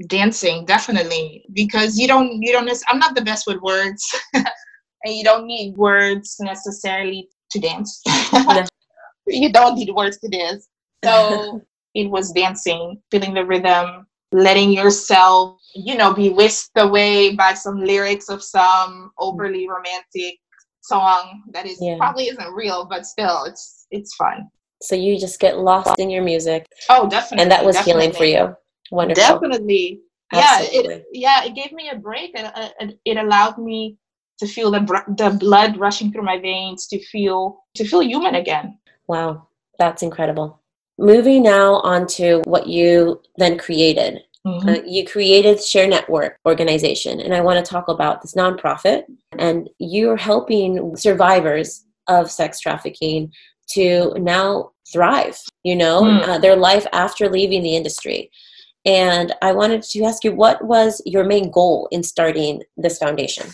Dancing, 0.08 0.66
definitely. 0.66 1.46
Because 1.54 1.98
you 1.98 2.08
don't 2.08 2.42
you 2.42 2.52
don't 2.52 2.70
I'm 2.90 3.00
not 3.00 3.16
the 3.16 3.22
best 3.22 3.46
with 3.48 3.62
words. 3.62 4.04
and 4.34 5.14
you 5.14 5.24
don't 5.24 5.46
need 5.46 5.76
words 5.76 6.38
necessarily 6.40 7.28
to 7.52 7.60
dance. 7.60 8.02
No. 8.34 8.66
you 9.28 9.52
don't 9.52 9.76
need 9.76 9.94
words 9.94 10.18
to 10.20 10.30
dance. 10.30 10.68
So 11.04 11.62
it 11.94 12.10
was 12.10 12.32
dancing, 12.32 13.02
feeling 13.12 13.34
the 13.34 13.46
rhythm, 13.46 14.08
letting 14.34 14.72
yourself, 14.72 15.60
you 15.76 15.96
know, 15.96 16.14
be 16.14 16.30
whisked 16.30 16.78
away 16.78 17.36
by 17.36 17.54
some 17.54 17.80
lyrics 17.80 18.30
of 18.30 18.44
some 18.44 19.12
overly 19.20 19.68
romantic 19.68 20.40
song 20.82 21.44
that 21.52 21.66
is 21.66 21.78
yeah. 21.82 21.98
probably 21.98 22.26
isn't 22.26 22.54
real, 22.54 22.86
but 22.86 23.06
still, 23.06 23.44
it's 23.46 23.88
it's 23.92 24.16
fun. 24.16 24.50
So 24.82 24.96
you 24.96 25.18
just 25.18 25.40
get 25.40 25.60
lost 25.60 26.00
in 26.00 26.10
your 26.10 26.24
music. 26.24 26.68
Oh, 26.90 27.08
definitely. 27.08 27.44
And 27.44 27.52
that 27.52 27.64
was 27.64 27.76
definitely. 27.76 28.02
healing 28.02 28.16
for 28.16 28.26
you. 28.26 28.56
Wonderful. 28.92 29.40
Definitely. 29.40 30.02
Absolutely. 30.34 30.90
Yeah, 30.90 30.96
it 30.96 31.06
yeah 31.12 31.44
it 31.46 31.56
gave 31.56 31.72
me 31.72 31.90
a 31.90 31.96
break 31.96 32.32
and 32.36 32.52
uh, 32.56 32.94
it 33.06 33.18
allowed 33.18 33.58
me 33.58 33.98
to 34.40 34.48
feel 34.48 34.72
the 34.72 34.82
the 35.18 35.38
blood 35.40 35.78
rushing 35.78 36.12
through 36.12 36.24
my 36.24 36.40
veins 36.40 36.88
to 36.88 37.00
feel 37.06 37.64
to 37.76 37.86
feel 37.86 38.02
human 38.02 38.36
again. 38.36 38.78
Wow, 39.08 39.48
that's 39.78 40.02
incredible. 40.02 40.60
Moving 40.98 41.44
now 41.44 41.76
on 41.76 42.08
to 42.08 42.42
what 42.46 42.68
you 42.68 43.22
then 43.38 43.58
created. 43.58 44.22
Mm-hmm. 44.46 44.70
Uh, 44.70 44.78
you 44.86 45.06
created 45.06 45.64
Share 45.64 45.88
Network 45.88 46.38
organization, 46.46 47.22
and 47.22 47.34
I 47.34 47.42
want 47.42 47.64
to 47.64 47.70
talk 47.70 47.88
about 47.88 48.22
this 48.22 48.36
nonprofit. 48.36 49.04
And 49.40 49.70
you're 49.80 50.18
helping 50.18 50.96
survivors 50.96 51.86
of 52.08 52.30
sex 52.30 52.60
trafficking 52.60 53.32
to 53.72 54.14
now 54.18 54.72
thrive, 54.92 55.40
you 55.64 55.76
know, 55.76 56.04
mm. 56.04 56.28
uh, 56.28 56.38
their 56.38 56.56
life 56.56 56.86
after 56.92 57.30
leaving 57.30 57.64
the 57.64 57.76
industry. 57.76 58.30
And 58.86 59.34
I 59.42 59.54
wanted 59.54 59.82
to 59.82 60.04
ask 60.04 60.24
you, 60.24 60.34
what 60.34 60.64
was 60.64 61.02
your 61.06 61.24
main 61.24 61.50
goal 61.50 61.88
in 61.92 62.04
starting 62.04 62.64
this 62.76 62.98
foundation? 62.98 63.48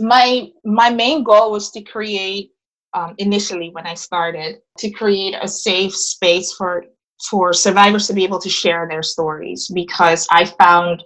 My 0.00 0.50
my 0.64 0.88
main 0.88 1.22
goal 1.22 1.50
was 1.52 1.70
to 1.72 1.82
create 1.82 2.52
um, 2.94 3.14
initially 3.18 3.70
when 3.70 3.86
I 3.86 3.94
started 3.94 4.58
to 4.78 4.90
create 4.90 5.34
a 5.40 5.48
safe 5.48 5.94
space 5.94 6.52
for 6.52 6.84
for 7.28 7.52
survivors 7.52 8.06
to 8.06 8.14
be 8.14 8.24
able 8.24 8.38
to 8.40 8.48
share 8.48 8.86
their 8.88 9.02
stories 9.02 9.70
because 9.74 10.26
I 10.30 10.46
found 10.46 11.04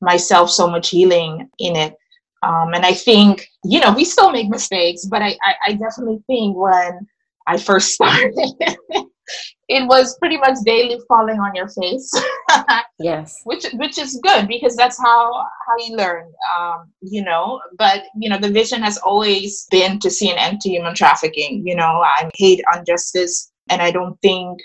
myself 0.00 0.50
so 0.50 0.68
much 0.68 0.90
healing 0.90 1.48
in 1.58 1.76
it. 1.76 1.96
Um, 2.42 2.74
and 2.74 2.84
I 2.84 2.92
think, 2.92 3.48
you 3.64 3.80
know, 3.80 3.92
we 3.92 4.04
still 4.04 4.30
make 4.30 4.50
mistakes, 4.50 5.06
but 5.06 5.22
I, 5.22 5.36
I, 5.42 5.54
I 5.68 5.72
definitely 5.72 6.22
think 6.26 6.56
when 6.56 7.06
I 7.46 7.56
first 7.56 7.92
started, 7.94 8.34
it 9.68 9.86
was 9.86 10.16
pretty 10.18 10.36
much 10.36 10.56
daily 10.64 10.98
falling 11.08 11.38
on 11.38 11.54
your 11.54 11.68
face. 11.68 12.12
yes. 12.98 13.40
Which 13.44 13.64
which 13.74 13.98
is 13.98 14.20
good 14.22 14.48
because 14.48 14.76
that's 14.76 14.98
how 14.98 15.32
how 15.32 15.86
you 15.86 15.96
learn. 15.96 16.30
Um, 16.56 16.92
you 17.00 17.24
know, 17.24 17.60
but 17.78 18.04
you 18.16 18.28
know, 18.28 18.38
the 18.38 18.50
vision 18.50 18.82
has 18.82 18.98
always 18.98 19.66
been 19.70 19.98
to 20.00 20.10
see 20.10 20.30
an 20.30 20.38
end 20.38 20.60
to 20.62 20.70
human 20.70 20.94
trafficking. 20.94 21.66
You 21.66 21.76
know, 21.76 22.02
I 22.04 22.30
hate 22.34 22.62
injustice 22.76 23.52
and 23.70 23.80
I 23.80 23.90
don't 23.90 24.20
think 24.20 24.60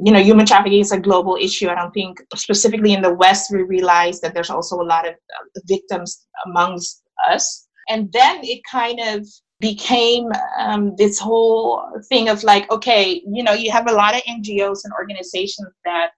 you 0.00 0.12
know 0.12 0.20
human 0.20 0.46
trafficking 0.46 0.80
is 0.80 0.92
a 0.92 1.00
global 1.00 1.36
issue 1.36 1.68
i 1.68 1.74
don't 1.74 1.90
think 1.92 2.22
specifically 2.36 2.92
in 2.92 3.02
the 3.02 3.12
west 3.12 3.50
we 3.52 3.62
realize 3.62 4.20
that 4.20 4.32
there's 4.32 4.50
also 4.50 4.80
a 4.80 4.86
lot 4.86 5.08
of 5.08 5.14
uh, 5.14 5.60
victims 5.66 6.26
amongst 6.46 7.02
us 7.28 7.66
and 7.88 8.12
then 8.12 8.38
it 8.44 8.60
kind 8.70 9.00
of 9.00 9.26
became 9.60 10.30
um, 10.58 10.94
this 10.96 11.18
whole 11.18 11.82
thing 12.08 12.28
of 12.28 12.42
like, 12.44 12.70
okay, 12.70 13.22
you 13.26 13.42
know, 13.42 13.52
you 13.52 13.70
have 13.72 13.88
a 13.88 13.92
lot 13.92 14.14
of 14.14 14.22
NGOs 14.22 14.80
and 14.84 14.92
organizations 14.98 15.72
that 15.84 16.10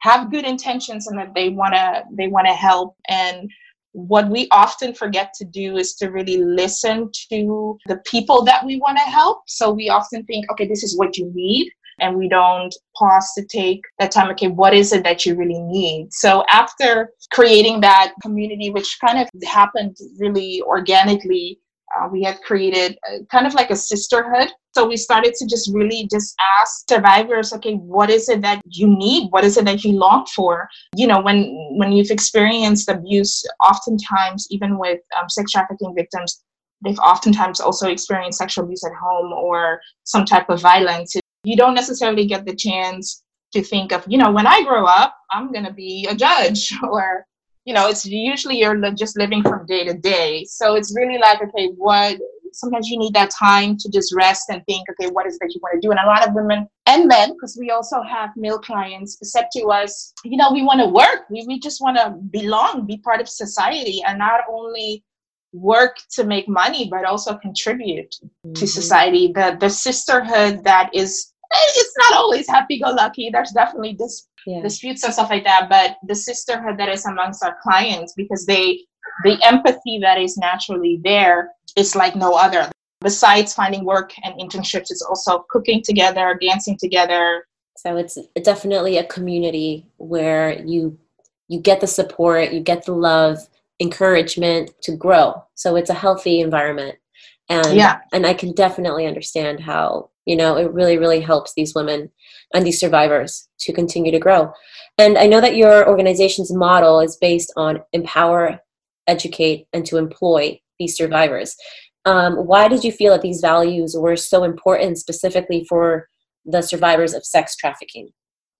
have 0.00 0.30
good 0.30 0.44
intentions 0.44 1.06
and 1.06 1.18
that 1.18 1.32
they 1.34 1.48
want 1.48 1.74
to 1.74 2.02
they 2.12 2.28
want 2.28 2.46
to 2.46 2.52
help. 2.52 2.96
And 3.08 3.50
what 3.92 4.28
we 4.28 4.48
often 4.50 4.94
forget 4.94 5.32
to 5.34 5.44
do 5.44 5.76
is 5.76 5.94
to 5.96 6.08
really 6.08 6.38
listen 6.38 7.10
to 7.30 7.78
the 7.86 7.98
people 8.04 8.42
that 8.44 8.64
we 8.66 8.78
want 8.78 8.98
to 8.98 9.04
help. 9.04 9.42
So 9.46 9.70
we 9.70 9.88
often 9.88 10.24
think 10.24 10.50
okay 10.50 10.66
this 10.66 10.82
is 10.82 10.98
what 10.98 11.16
you 11.16 11.30
need. 11.34 11.70
And 12.00 12.16
we 12.16 12.28
don't 12.28 12.74
pause 12.96 13.30
to 13.36 13.44
take 13.46 13.80
that 14.00 14.10
time 14.10 14.28
okay 14.30 14.48
what 14.48 14.74
is 14.74 14.92
it 14.92 15.04
that 15.04 15.24
you 15.24 15.34
really 15.36 15.60
need? 15.60 16.12
So 16.12 16.44
after 16.50 17.10
creating 17.32 17.80
that 17.82 18.12
community 18.20 18.70
which 18.70 18.98
kind 19.00 19.18
of 19.18 19.28
happened 19.46 19.96
really 20.18 20.62
organically 20.62 21.60
uh, 21.96 22.08
we 22.10 22.22
had 22.22 22.40
created 22.42 22.98
a, 23.10 23.24
kind 23.26 23.46
of 23.46 23.54
like 23.54 23.70
a 23.70 23.76
sisterhood. 23.76 24.48
So 24.74 24.86
we 24.86 24.96
started 24.96 25.34
to 25.34 25.46
just 25.46 25.70
really 25.72 26.08
just 26.10 26.34
ask 26.60 26.88
survivors 26.88 27.52
okay 27.52 27.74
what 27.74 28.10
is 28.10 28.28
it 28.28 28.40
that 28.42 28.62
you 28.66 28.88
need? 28.88 29.28
What 29.30 29.44
is 29.44 29.56
it 29.56 29.64
that 29.66 29.84
you 29.84 29.92
long 29.92 30.26
for? 30.34 30.68
You 30.96 31.06
know 31.06 31.20
when 31.20 31.76
when 31.78 31.92
you've 31.92 32.10
experienced 32.10 32.88
abuse 32.88 33.44
oftentimes 33.60 34.46
even 34.50 34.78
with 34.78 35.00
um, 35.18 35.28
sex 35.28 35.52
trafficking 35.52 35.94
victims 35.94 36.42
they've 36.84 36.98
oftentimes 36.98 37.60
also 37.60 37.88
experienced 37.88 38.38
sexual 38.38 38.64
abuse 38.64 38.84
at 38.84 38.92
home 38.94 39.32
or 39.32 39.80
some 40.04 40.24
type 40.24 40.50
of 40.50 40.60
violence. 40.60 41.14
You 41.44 41.56
don't 41.56 41.74
necessarily 41.74 42.26
get 42.26 42.44
the 42.44 42.56
chance 42.56 43.22
to 43.52 43.62
think 43.62 43.92
of 43.92 44.04
you 44.08 44.18
know 44.18 44.30
when 44.30 44.46
i 44.46 44.62
grow 44.62 44.84
up 44.84 45.16
i'm 45.30 45.52
going 45.52 45.64
to 45.64 45.72
be 45.72 46.06
a 46.10 46.14
judge 46.14 46.72
or 46.90 47.26
you 47.64 47.74
know 47.74 47.88
it's 47.88 48.04
usually 48.04 48.58
you're 48.58 48.80
just 48.92 49.16
living 49.16 49.42
from 49.42 49.66
day 49.66 49.84
to 49.84 49.94
day. 49.94 50.44
So 50.44 50.74
it's 50.74 50.94
really 50.96 51.18
like 51.18 51.42
okay 51.42 51.68
what 51.76 52.18
sometimes 52.54 52.88
you 52.88 52.98
need 52.98 53.14
that 53.14 53.30
time 53.30 53.78
to 53.78 53.90
just 53.90 54.14
rest 54.14 54.50
and 54.50 54.64
think 54.66 54.86
okay 54.90 55.10
what 55.10 55.26
is 55.26 55.38
that 55.38 55.52
you 55.54 55.60
want 55.62 55.80
to 55.80 55.86
do? 55.86 55.90
And 55.90 56.00
a 56.00 56.06
lot 56.06 56.26
of 56.26 56.34
women 56.34 56.68
and 56.86 57.06
men 57.06 57.32
because 57.32 57.56
we 57.58 57.70
also 57.70 58.02
have 58.02 58.30
male 58.36 58.58
clients 58.58 59.18
said 59.22 59.46
to 59.56 59.66
us 59.70 60.12
you 60.24 60.36
know 60.36 60.52
we 60.52 60.62
want 60.62 60.80
to 60.80 60.86
work. 60.86 61.28
We, 61.30 61.44
we 61.46 61.60
just 61.60 61.80
want 61.80 61.96
to 61.96 62.10
belong 62.30 62.86
be 62.86 62.98
part 62.98 63.20
of 63.20 63.28
society 63.28 64.02
and 64.06 64.18
not 64.18 64.40
only 64.50 65.04
work 65.52 65.98
to 66.12 66.24
make 66.24 66.48
money 66.48 66.88
but 66.90 67.04
also 67.04 67.36
contribute 67.36 68.14
mm-hmm. 68.24 68.54
to 68.54 68.66
society. 68.66 69.32
The 69.34 69.56
the 69.60 69.70
sisterhood 69.70 70.64
that 70.64 70.90
is 70.94 71.32
it's 71.52 71.94
not 71.98 72.14
always 72.14 72.48
happy 72.48 72.78
go 72.78 72.90
lucky 72.90 73.28
there's 73.30 73.50
definitely 73.50 73.94
this 73.98 74.28
yeah. 74.46 74.60
disputes 74.62 75.02
and 75.04 75.12
stuff 75.12 75.30
like 75.30 75.44
that 75.44 75.68
but 75.68 75.96
the 76.06 76.14
sisterhood 76.14 76.78
that 76.78 76.88
is 76.88 77.06
amongst 77.06 77.44
our 77.44 77.56
clients 77.62 78.14
because 78.14 78.46
they 78.46 78.80
the 79.24 79.38
empathy 79.44 79.98
that 80.00 80.18
is 80.18 80.36
naturally 80.36 81.00
there 81.02 81.52
is 81.76 81.94
like 81.94 82.16
no 82.16 82.34
other. 82.34 82.70
Besides 83.00 83.54
finding 83.54 83.84
work 83.84 84.12
and 84.22 84.34
internships 84.38 84.90
it's 84.90 85.02
also 85.02 85.44
cooking 85.50 85.82
together 85.84 86.38
dancing 86.40 86.76
together. 86.78 87.46
So 87.76 87.96
it's 87.96 88.18
definitely 88.42 88.98
a 88.98 89.04
community 89.04 89.86
where 89.96 90.62
you 90.64 90.98
you 91.48 91.60
get 91.60 91.80
the 91.80 91.86
support 91.86 92.52
you 92.52 92.60
get 92.60 92.84
the 92.84 92.92
love 92.92 93.38
encouragement 93.80 94.70
to 94.82 94.96
grow. 94.96 95.42
So 95.54 95.76
it's 95.76 95.90
a 95.90 95.94
healthy 95.94 96.40
environment. 96.40 96.96
And 97.48 97.76
yeah. 97.76 98.00
and 98.12 98.24
i 98.24 98.34
can 98.34 98.52
definitely 98.52 99.06
understand 99.06 99.60
how 99.60 100.10
you 100.26 100.36
know 100.36 100.56
it 100.56 100.72
really 100.72 100.98
really 100.98 101.20
helps 101.20 101.52
these 101.54 101.74
women 101.74 102.10
and 102.54 102.66
these 102.66 102.80
survivors 102.80 103.48
to 103.60 103.72
continue 103.72 104.12
to 104.12 104.18
grow. 104.18 104.52
And 104.98 105.16
i 105.18 105.26
know 105.26 105.40
that 105.40 105.56
your 105.56 105.88
organization's 105.88 106.52
model 106.52 107.00
is 107.00 107.16
based 107.16 107.52
on 107.56 107.82
empower 107.92 108.60
educate 109.06 109.66
and 109.72 109.84
to 109.86 109.96
employ 109.96 110.60
these 110.78 110.96
survivors. 110.96 111.56
Um, 112.04 112.34
why 112.34 112.68
did 112.68 112.82
you 112.82 112.92
feel 112.92 113.12
that 113.12 113.22
these 113.22 113.40
values 113.40 113.94
were 113.96 114.16
so 114.16 114.44
important 114.44 114.98
specifically 114.98 115.64
for 115.68 116.08
the 116.44 116.62
survivors 116.62 117.14
of 117.14 117.24
sex 117.24 117.56
trafficking? 117.56 118.08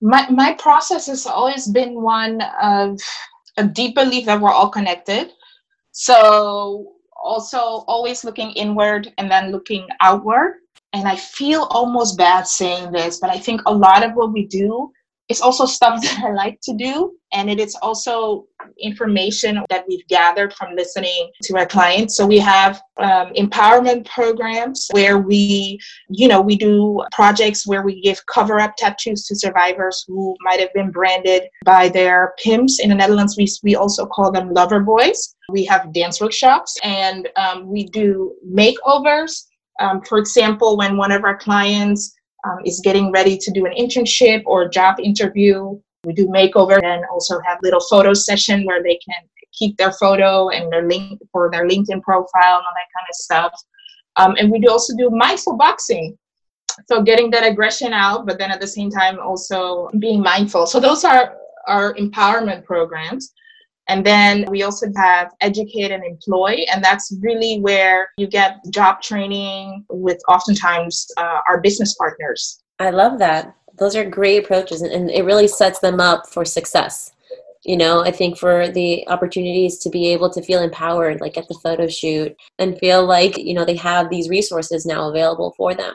My, 0.00 0.28
my 0.30 0.54
process 0.54 1.06
has 1.06 1.26
always 1.26 1.66
been 1.68 2.00
one 2.00 2.40
of 2.60 2.98
a 3.56 3.66
deep 3.66 3.94
belief 3.94 4.26
that 4.26 4.40
we're 4.40 4.50
all 4.50 4.70
connected. 4.70 5.32
So 5.92 6.92
also 7.22 7.58
always 7.86 8.24
looking 8.24 8.50
inward 8.52 9.12
and 9.18 9.30
then 9.30 9.52
looking 9.52 9.86
outward 10.00 10.54
and 10.92 11.08
I 11.08 11.16
feel 11.16 11.62
almost 11.70 12.18
bad 12.18 12.46
saying 12.46 12.92
this, 12.92 13.18
but 13.18 13.30
I 13.30 13.38
think 13.38 13.62
a 13.66 13.74
lot 13.74 14.04
of 14.04 14.12
what 14.12 14.32
we 14.32 14.46
do 14.46 14.92
is 15.28 15.40
also 15.40 15.64
stuff 15.64 16.02
that 16.02 16.22
I 16.24 16.32
like 16.32 16.60
to 16.62 16.74
do. 16.74 17.12
And 17.34 17.48
it 17.48 17.58
is 17.58 17.74
also 17.80 18.44
information 18.78 19.64
that 19.70 19.86
we've 19.88 20.06
gathered 20.06 20.52
from 20.52 20.76
listening 20.76 21.30
to 21.44 21.56
our 21.56 21.64
clients. 21.64 22.14
So 22.14 22.26
we 22.26 22.38
have 22.38 22.82
um, 22.98 23.32
empowerment 23.32 24.04
programs 24.04 24.88
where 24.90 25.16
we, 25.16 25.80
you 26.10 26.28
know, 26.28 26.42
we 26.42 26.56
do 26.56 27.02
projects 27.10 27.66
where 27.66 27.82
we 27.82 28.02
give 28.02 28.20
cover 28.26 28.60
up 28.60 28.74
tattoos 28.76 29.24
to 29.28 29.34
survivors 29.34 30.04
who 30.06 30.36
might 30.42 30.60
have 30.60 30.74
been 30.74 30.90
branded 30.90 31.44
by 31.64 31.88
their 31.88 32.34
pimps. 32.44 32.80
In 32.80 32.90
the 32.90 32.94
Netherlands, 32.94 33.34
we, 33.38 33.48
we 33.62 33.76
also 33.76 34.04
call 34.04 34.30
them 34.30 34.52
lover 34.52 34.80
boys. 34.80 35.34
We 35.48 35.64
have 35.64 35.94
dance 35.94 36.20
workshops 36.20 36.76
and 36.84 37.30
um, 37.36 37.66
we 37.66 37.86
do 37.86 38.34
makeovers 38.46 39.46
um, 39.80 40.02
for 40.02 40.18
example, 40.18 40.76
when 40.76 40.96
one 40.96 41.12
of 41.12 41.24
our 41.24 41.36
clients 41.36 42.14
um, 42.44 42.58
is 42.64 42.80
getting 42.82 43.12
ready 43.12 43.36
to 43.36 43.50
do 43.52 43.66
an 43.66 43.72
internship 43.72 44.42
or 44.46 44.68
job 44.68 44.98
interview, 45.00 45.78
we 46.04 46.12
do 46.12 46.26
makeover 46.26 46.82
and 46.82 47.04
also 47.12 47.40
have 47.46 47.58
little 47.62 47.80
photo 47.80 48.12
session 48.12 48.64
where 48.66 48.82
they 48.82 48.98
can 49.04 49.22
keep 49.52 49.76
their 49.76 49.92
photo 49.92 50.48
and 50.48 50.72
their 50.72 50.88
link 50.88 51.20
for 51.30 51.50
their 51.50 51.66
LinkedIn 51.66 52.02
profile 52.02 52.56
and 52.58 52.64
all 52.66 52.74
that 52.74 52.90
kind 52.96 53.06
of 53.08 53.14
stuff. 53.14 53.52
Um, 54.16 54.34
and 54.38 54.50
we 54.50 54.58
do 54.58 54.70
also 54.70 54.96
do 54.96 55.10
mindful 55.10 55.56
boxing. 55.56 56.18
So 56.88 57.02
getting 57.02 57.30
that 57.30 57.44
aggression 57.44 57.92
out, 57.92 58.26
but 58.26 58.38
then 58.38 58.50
at 58.50 58.60
the 58.60 58.66
same 58.66 58.90
time 58.90 59.18
also 59.20 59.90
being 59.98 60.20
mindful. 60.20 60.66
So 60.66 60.80
those 60.80 61.04
are 61.04 61.36
our 61.66 61.94
empowerment 61.94 62.64
programs. 62.64 63.32
And 63.88 64.06
then 64.06 64.44
we 64.48 64.62
also 64.62 64.86
have 64.96 65.32
educate 65.40 65.90
and 65.90 66.04
employ, 66.04 66.64
and 66.72 66.82
that's 66.82 67.12
really 67.20 67.58
where 67.60 68.08
you 68.16 68.26
get 68.28 68.60
job 68.70 69.02
training 69.02 69.84
with 69.90 70.18
oftentimes 70.28 71.06
uh, 71.16 71.40
our 71.48 71.60
business 71.60 71.94
partners. 71.94 72.62
I 72.78 72.90
love 72.90 73.18
that. 73.18 73.54
Those 73.78 73.96
are 73.96 74.08
great 74.08 74.44
approaches, 74.44 74.82
and 74.82 75.10
it 75.10 75.24
really 75.24 75.48
sets 75.48 75.80
them 75.80 75.98
up 75.98 76.28
for 76.28 76.44
success. 76.44 77.12
You 77.64 77.76
know, 77.76 78.04
I 78.04 78.10
think 78.10 78.38
for 78.38 78.68
the 78.68 79.06
opportunities 79.08 79.78
to 79.78 79.90
be 79.90 80.08
able 80.08 80.30
to 80.30 80.42
feel 80.42 80.62
empowered, 80.62 81.20
like 81.20 81.36
at 81.36 81.48
the 81.48 81.58
photo 81.62 81.88
shoot, 81.88 82.36
and 82.58 82.78
feel 82.78 83.04
like, 83.04 83.36
you 83.38 83.54
know, 83.54 83.64
they 83.64 83.76
have 83.76 84.10
these 84.10 84.28
resources 84.28 84.86
now 84.86 85.08
available 85.08 85.54
for 85.56 85.74
them. 85.74 85.94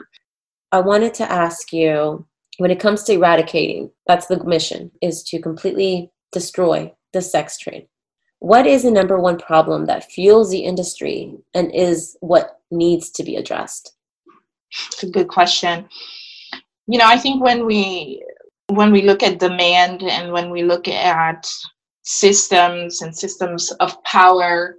I 0.72 0.80
wanted 0.80 1.14
to 1.14 1.30
ask 1.30 1.72
you 1.72 2.26
when 2.58 2.70
it 2.70 2.80
comes 2.80 3.02
to 3.04 3.14
eradicating, 3.14 3.90
that's 4.06 4.26
the 4.26 4.42
mission, 4.44 4.90
is 5.00 5.22
to 5.24 5.40
completely 5.40 6.10
destroy 6.32 6.92
the 7.12 7.22
sex 7.22 7.58
trade. 7.58 7.88
What 8.40 8.66
is 8.66 8.84
the 8.84 8.90
number 8.90 9.18
one 9.18 9.38
problem 9.38 9.86
that 9.86 10.10
fuels 10.10 10.50
the 10.50 10.60
industry 10.60 11.36
and 11.54 11.74
is 11.74 12.16
what 12.20 12.60
needs 12.70 13.10
to 13.12 13.24
be 13.24 13.36
addressed? 13.36 13.94
It's 14.92 15.02
a 15.02 15.10
good 15.10 15.28
question. 15.28 15.88
You 16.86 16.98
know, 16.98 17.06
I 17.06 17.18
think 17.18 17.42
when 17.42 17.66
we 17.66 18.24
when 18.68 18.92
we 18.92 19.02
look 19.02 19.22
at 19.22 19.38
demand 19.38 20.02
and 20.02 20.30
when 20.32 20.50
we 20.50 20.62
look 20.62 20.88
at 20.88 21.50
systems 22.02 23.02
and 23.02 23.16
systems 23.16 23.70
of 23.72 24.02
power, 24.04 24.76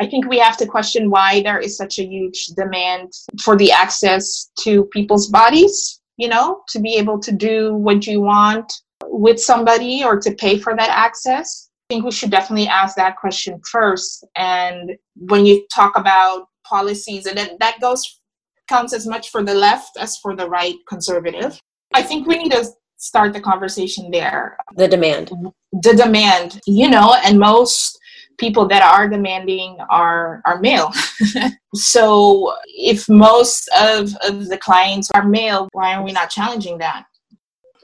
I 0.00 0.06
think 0.06 0.28
we 0.28 0.38
have 0.38 0.56
to 0.58 0.66
question 0.66 1.08
why 1.08 1.42
there 1.42 1.60
is 1.60 1.76
such 1.76 1.98
a 1.98 2.06
huge 2.06 2.46
demand 2.56 3.12
for 3.40 3.56
the 3.56 3.72
access 3.72 4.50
to 4.60 4.84
people's 4.86 5.28
bodies, 5.28 6.00
you 6.16 6.28
know, 6.28 6.62
to 6.68 6.80
be 6.80 6.96
able 6.96 7.20
to 7.20 7.32
do 7.32 7.74
what 7.74 8.06
you 8.06 8.20
want 8.20 8.72
with 9.04 9.40
somebody 9.40 10.04
or 10.04 10.20
to 10.20 10.34
pay 10.34 10.58
for 10.58 10.76
that 10.76 10.90
access 10.90 11.67
think 11.88 12.04
we 12.04 12.10
should 12.10 12.30
definitely 12.30 12.68
ask 12.68 12.96
that 12.96 13.16
question 13.16 13.60
first. 13.70 14.26
And 14.36 14.92
when 15.14 15.46
you 15.46 15.66
talk 15.74 15.96
about 15.96 16.46
policies, 16.64 17.26
and 17.26 17.38
that, 17.38 17.58
that 17.60 17.80
goes 17.80 18.20
counts 18.68 18.92
as 18.92 19.06
much 19.06 19.30
for 19.30 19.42
the 19.42 19.54
left 19.54 19.96
as 19.98 20.18
for 20.18 20.36
the 20.36 20.48
right 20.48 20.74
conservative. 20.86 21.58
I 21.94 22.02
think 22.02 22.26
we 22.26 22.36
need 22.36 22.52
to 22.52 22.68
start 22.98 23.32
the 23.32 23.40
conversation 23.40 24.10
there. 24.10 24.58
The 24.76 24.86
demand. 24.86 25.32
The 25.72 25.94
demand, 25.94 26.60
you 26.66 26.90
know, 26.90 27.14
and 27.24 27.38
most 27.38 27.98
people 28.36 28.68
that 28.68 28.82
are 28.82 29.08
demanding 29.08 29.78
are 29.88 30.42
are 30.44 30.60
male. 30.60 30.92
so 31.74 32.52
if 32.66 33.08
most 33.08 33.68
of, 33.80 34.14
of 34.22 34.48
the 34.48 34.58
clients 34.58 35.10
are 35.14 35.26
male, 35.26 35.68
why 35.72 35.94
are 35.94 36.04
we 36.04 36.12
not 36.12 36.28
challenging 36.28 36.76
that? 36.78 37.06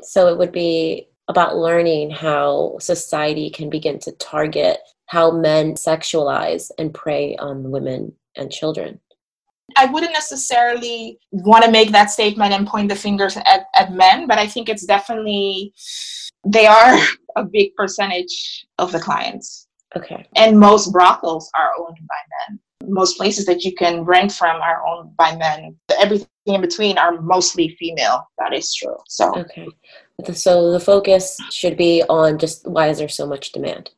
So 0.03 0.29
it 0.29 0.37
would 0.37 0.53
be 0.53 1.09
about 1.29 1.57
learning 1.57 2.11
how 2.11 2.77
society 2.81 3.51
can 3.51 3.71
begin 3.71 3.99
to 4.01 4.13
target 4.13 4.79
how 5.07 5.31
men 5.31 5.75
sexualize 5.75 6.71
and 6.79 6.95
prey 6.95 7.37
on 7.37 7.71
women 7.71 8.13
and 8.37 8.51
children. 8.51 9.01
I 9.77 9.87
wouldn't 9.87 10.13
necessarily 10.13 11.19
want 11.31 11.65
to 11.65 11.71
make 11.71 11.91
that 11.93 12.11
statement 12.11 12.53
and 12.53 12.67
point 12.67 12.89
the 12.89 12.97
fingers 12.97 13.37
at, 13.37 13.67
at 13.75 13.93
men, 13.93 14.27
but 14.27 14.39
I 14.39 14.47
think 14.47 14.69
it's 14.69 14.85
definitely, 14.85 15.73
they 16.47 16.67
are 16.67 16.99
a 17.37 17.45
big 17.45 17.75
percentage 17.75 18.67
of 18.79 18.93
the 18.93 19.01
clients. 19.01 19.69
Okay. 19.97 20.27
And 20.37 20.59
most 20.59 20.93
brothels 20.93 21.51
are 21.55 21.73
owned 21.79 21.99
by 22.09 22.17
men. 22.49 22.61
most 22.87 23.17
places 23.17 23.47
that 23.47 23.65
you 23.65 23.75
can 23.75 24.05
rent 24.05 24.33
from 24.33 24.61
are 24.61 24.85
owned 24.87 25.17
by 25.17 25.35
men. 25.37 25.77
Everything 25.99 26.29
in 26.47 26.61
between 26.61 26.99
are 26.99 27.21
mostly 27.21 27.77
female. 27.79 28.29
That 28.39 28.53
is 28.53 28.75
true. 28.75 28.97
So 29.07 29.35
okay, 29.39 29.69
so 30.33 30.72
the 30.72 30.81
focus 30.81 31.38
should 31.50 31.77
be 31.77 32.03
on 32.09 32.38
just 32.38 32.66
why 32.66 32.88
is 32.88 32.98
there 32.98 33.09
so 33.09 33.27
much 33.27 33.53
demand. 33.53 33.90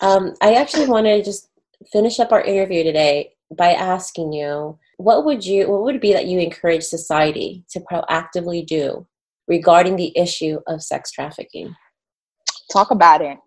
Um, 0.00 0.34
I 0.40 0.54
actually 0.54 0.88
want 0.88 1.06
to 1.06 1.22
just 1.22 1.48
finish 1.92 2.18
up 2.18 2.32
our 2.32 2.42
interview 2.42 2.82
today 2.82 3.34
by 3.56 3.72
asking 3.72 4.32
you 4.32 4.78
what 4.96 5.24
would 5.24 5.44
you 5.44 5.70
what 5.70 5.82
would 5.82 5.96
it 5.96 6.02
be 6.02 6.12
that 6.12 6.26
you 6.26 6.38
encourage 6.38 6.84
society 6.84 7.64
to 7.70 7.80
proactively 7.80 8.66
do 8.66 9.06
regarding 9.48 9.96
the 9.96 10.16
issue 10.16 10.58
of 10.66 10.82
sex 10.82 11.10
trafficking? 11.10 11.74
Talk 12.72 12.90
about 12.90 13.20
it. 13.20 13.38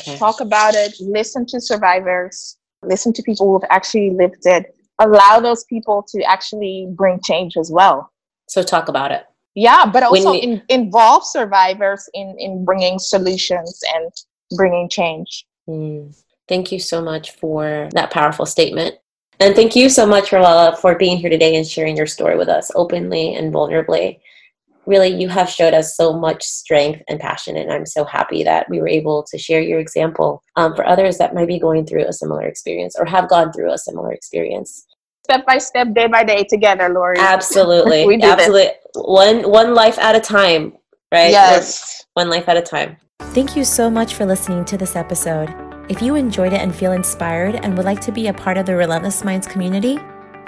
Okay. 0.00 0.16
Talk 0.16 0.40
about 0.40 0.74
it. 0.74 0.94
Listen 1.00 1.44
to 1.46 1.60
survivors 1.60 2.56
listen 2.86 3.12
to 3.14 3.22
people 3.22 3.52
who've 3.52 3.68
actually 3.70 4.10
lived 4.10 4.44
it, 4.44 4.74
allow 5.00 5.40
those 5.40 5.64
people 5.64 6.04
to 6.08 6.22
actually 6.22 6.88
bring 6.90 7.20
change 7.22 7.56
as 7.56 7.70
well. 7.70 8.10
So 8.48 8.62
talk 8.62 8.88
about 8.88 9.12
it. 9.12 9.26
Yeah, 9.56 9.86
but 9.86 10.04
also 10.04 10.32
we- 10.32 10.38
in, 10.40 10.62
involve 10.68 11.26
survivors 11.26 12.08
in, 12.14 12.36
in 12.38 12.64
bringing 12.64 12.98
solutions 12.98 13.80
and 13.94 14.12
bringing 14.56 14.88
change. 14.88 15.46
Mm. 15.68 16.14
Thank 16.46 16.70
you 16.70 16.78
so 16.78 17.02
much 17.02 17.32
for 17.32 17.88
that 17.92 18.12
powerful 18.12 18.46
statement. 18.46 18.94
And 19.40 19.56
thank 19.56 19.74
you 19.74 19.88
so 19.88 20.06
much, 20.06 20.30
Roella, 20.30 20.78
for 20.78 20.94
being 20.94 21.16
here 21.16 21.30
today 21.30 21.56
and 21.56 21.66
sharing 21.66 21.96
your 21.96 22.06
story 22.06 22.36
with 22.36 22.48
us 22.48 22.70
openly 22.74 23.34
and 23.34 23.52
vulnerably 23.52 24.20
really 24.86 25.08
you 25.08 25.28
have 25.28 25.50
showed 25.50 25.74
us 25.74 25.96
so 25.96 26.12
much 26.12 26.42
strength 26.44 27.02
and 27.08 27.20
passion 27.20 27.56
and 27.56 27.72
i'm 27.72 27.84
so 27.84 28.04
happy 28.04 28.42
that 28.42 28.68
we 28.70 28.80
were 28.80 28.88
able 28.88 29.22
to 29.24 29.36
share 29.36 29.60
your 29.60 29.80
example 29.80 30.42
um, 30.56 30.74
for 30.74 30.86
others 30.86 31.18
that 31.18 31.34
might 31.34 31.48
be 31.48 31.58
going 31.58 31.84
through 31.84 32.06
a 32.06 32.12
similar 32.12 32.42
experience 32.42 32.96
or 32.98 33.04
have 33.04 33.28
gone 33.28 33.52
through 33.52 33.72
a 33.72 33.78
similar 33.78 34.12
experience 34.12 34.86
step 35.26 35.42
by 35.50 35.58
step 35.58 35.92
day 35.98 36.06
by 36.06 36.22
day 36.32 36.40
together 36.54 36.88
lori. 36.88 37.18
Absolutely. 37.18 38.06
We 38.06 38.22
absolutely. 38.22 38.70
One 38.94 39.38
one 39.58 39.74
life 39.74 39.98
at 39.98 40.14
a 40.14 40.20
time 40.20 40.72
right? 41.12 41.30
Yes. 41.30 42.04
One 42.14 42.28
life 42.28 42.48
at 42.48 42.56
a 42.56 42.62
time. 42.62 42.96
Thank 43.36 43.56
you 43.56 43.64
so 43.64 43.90
much 43.98 44.14
for 44.14 44.26
listening 44.26 44.64
to 44.66 44.76
this 44.76 44.96
episode. 44.96 45.54
If 45.88 46.02
you 46.02 46.16
enjoyed 46.16 46.52
it 46.52 46.60
and 46.60 46.74
feel 46.74 46.92
inspired 46.92 47.54
and 47.62 47.76
would 47.76 47.86
like 47.86 48.00
to 48.08 48.12
be 48.12 48.26
a 48.26 48.34
part 48.34 48.58
of 48.58 48.66
the 48.66 48.74
relentless 48.74 49.22
minds 49.24 49.46
community 49.46 49.98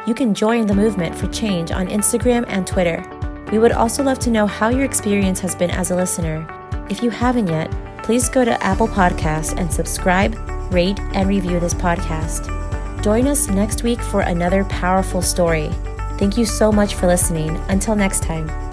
you 0.08 0.14
can 0.14 0.32
join 0.32 0.66
the 0.66 0.74
movement 0.74 1.14
for 1.14 1.26
change 1.26 1.70
on 1.70 1.86
instagram 1.88 2.44
and 2.48 2.66
twitter. 2.66 3.04
We 3.52 3.58
would 3.58 3.72
also 3.72 4.02
love 4.02 4.18
to 4.20 4.30
know 4.30 4.46
how 4.46 4.70
your 4.70 4.84
experience 4.84 5.40
has 5.40 5.54
been 5.54 5.70
as 5.70 5.90
a 5.90 5.96
listener. 5.96 6.46
If 6.88 7.02
you 7.02 7.10
haven't 7.10 7.48
yet, 7.48 7.70
please 8.04 8.28
go 8.28 8.42
to 8.42 8.62
Apple 8.64 8.88
Podcasts 8.88 9.54
and 9.58 9.70
subscribe, 9.70 10.34
rate, 10.72 10.98
and 11.12 11.28
review 11.28 11.60
this 11.60 11.74
podcast. 11.74 12.67
Join 13.02 13.26
us 13.26 13.48
next 13.48 13.82
week 13.82 14.00
for 14.00 14.20
another 14.20 14.64
powerful 14.64 15.22
story. 15.22 15.70
Thank 16.18 16.36
you 16.36 16.44
so 16.44 16.72
much 16.72 16.94
for 16.94 17.06
listening. 17.06 17.56
Until 17.68 17.94
next 17.94 18.22
time. 18.22 18.67